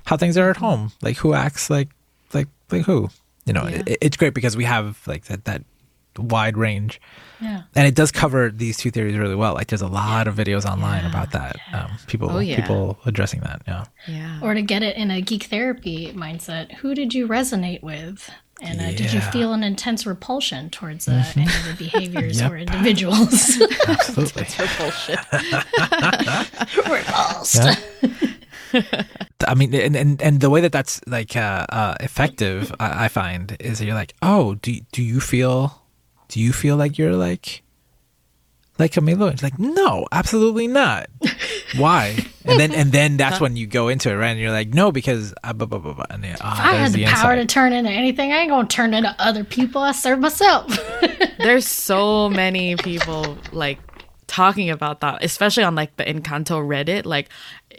[0.09, 0.91] how things are at home.
[1.03, 1.89] Like who acts like
[2.33, 3.09] like like who?
[3.45, 3.83] You know, Yeah.
[3.85, 5.61] it, it's great because we have like that that
[6.17, 6.99] wide range,
[7.39, 7.61] yeah.
[7.75, 9.53] and it does cover these two theories really well.
[9.53, 11.55] Like there's a lot of videos online about that.
[11.71, 12.55] Um, people Oh, yeah.
[12.59, 13.61] people addressing that.
[13.67, 13.85] Yeah.
[14.07, 14.39] Yeah.
[14.41, 18.29] Or to get it in a geek therapy mindset, who did you resonate with?
[18.61, 19.31] And uh, did you Mm-hmm.
[19.31, 22.51] feel an intense repulsion towards uh, any of the behaviors Yep.
[22.51, 23.61] or individuals?
[23.87, 24.43] Absolutely.
[24.45, 25.19] For bullshit.
[26.89, 27.63] Repulsed.
[28.73, 29.03] Yeah.
[29.47, 33.07] I mean, and, and and the way that that's like uh, uh, effective, I, I
[33.07, 35.81] find is that you're like, oh, do do you feel,
[36.27, 37.63] do you feel like you're like,
[38.77, 39.31] like Camilo?
[39.31, 41.07] It's like, no, absolutely not.
[41.77, 42.17] Why?
[42.45, 44.29] And then and then that's when you go into it, right?
[44.29, 46.05] And you're like, no, because uh, blah, blah, blah, blah.
[46.09, 47.49] And, yeah, If I there's had the, power insight.
[47.49, 49.81] to turn into anything, I ain't gonna turn into other people.
[49.81, 50.77] I serve myself.
[51.37, 53.79] There's so many people like
[54.27, 57.05] talking about that, especially on like the Encanto Reddit.
[57.05, 57.29] Like,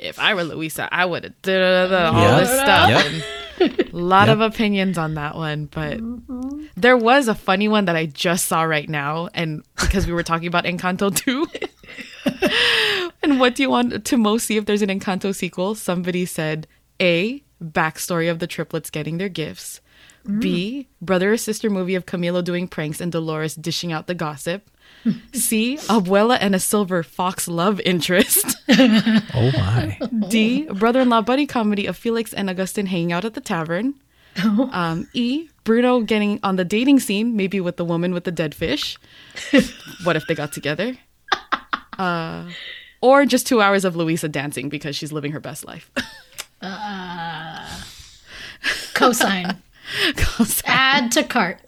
[0.00, 2.40] if I were Luisa, I would have all Yeah.
[2.40, 2.88] this stuff.
[2.90, 3.06] Yep.
[3.06, 3.24] And
[3.92, 6.64] a lot of opinions on that one, but mm-hmm.
[6.76, 10.22] there was a funny one that I just saw right now, and because we were
[10.22, 11.46] talking about Encanto 2.
[13.22, 15.74] and what do you want to most see if there's an Encanto sequel?
[15.74, 16.66] Somebody said
[17.00, 19.80] A, backstory of the triplets getting their gifts.
[20.38, 24.68] B, brother or sister movie of Camilo doing pranks and Dolores dishing out the gossip.
[25.32, 28.56] C, Abuela and a silver fox love interest.
[29.32, 29.98] Oh my!
[30.28, 33.94] D, brother-in-law buddy comedy of Felix and Agustín hanging out at the tavern.
[34.72, 38.54] Um, e, Bruno getting on the dating scene, maybe with the woman with the dead
[38.54, 38.98] fish.
[40.04, 40.96] what if they got together?
[41.98, 42.48] Uh,
[43.00, 45.90] or just two hours of Luisa dancing because she's living her best life.
[48.94, 49.56] Cosign.
[50.64, 51.58] Add to cart.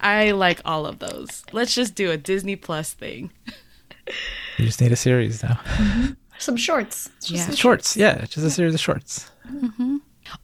[0.00, 1.42] I like all of those.
[1.52, 3.30] Let's just do a Disney Plus thing.
[4.58, 5.60] You just need a series now.
[5.64, 6.12] Mm-hmm.
[6.38, 7.10] Some shorts.
[7.20, 7.44] Just Yeah.
[7.46, 9.30] some Shorts, yeah, just a series of shorts.
[9.50, 9.96] Mm-hmm.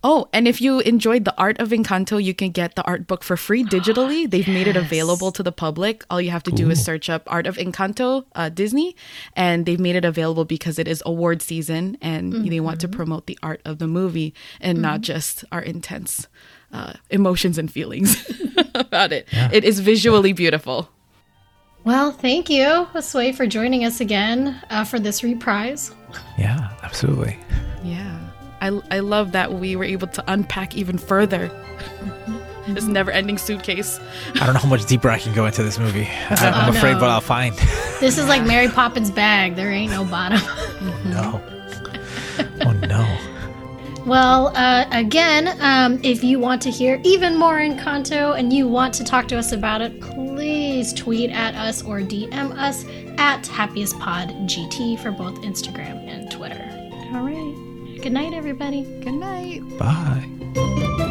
[0.02, 3.24] Oh, and if you enjoyed the art of Encanto, you can get the art book
[3.24, 4.28] for free digitally.
[4.30, 6.04] They've made it available to the public.
[6.10, 8.96] All you have to do is search up Art of Encanto uh, Disney,
[9.34, 13.26] and they've made it available because it is award season and they want to promote
[13.26, 16.26] the art of the movie and not just our intense
[16.72, 18.16] uh, emotions and feelings
[18.74, 19.28] about it.
[19.52, 20.88] It is visually beautiful.
[21.84, 25.92] Well, thank you, Sway, for joining us again uh, for this reprise.
[26.38, 27.38] Yeah, absolutely.
[27.82, 28.19] Yeah.
[28.60, 31.50] I, I love that we were able to unpack even further
[32.68, 33.98] this never ending suitcase.
[34.36, 36.06] I don't know how much deeper I can go into this movie.
[36.06, 37.00] I, I'm Oh, afraid no.
[37.00, 37.56] what I'll find.
[37.98, 39.56] This is like Mary Poppins' bag.
[39.56, 40.40] There ain't no bottom.
[41.06, 41.42] no.
[42.64, 43.18] Oh no.
[44.06, 48.94] Well, uh, again, um, if you want to hear even more Encanto and you want
[48.94, 52.84] to talk to us about it, please tweet at us or DM us
[53.18, 56.66] at happiestpodgt for both Instagram and Twitter.
[57.14, 57.49] All right.
[58.02, 58.84] Good night, everybody.
[59.04, 59.60] Good night.
[59.78, 61.06] Bye.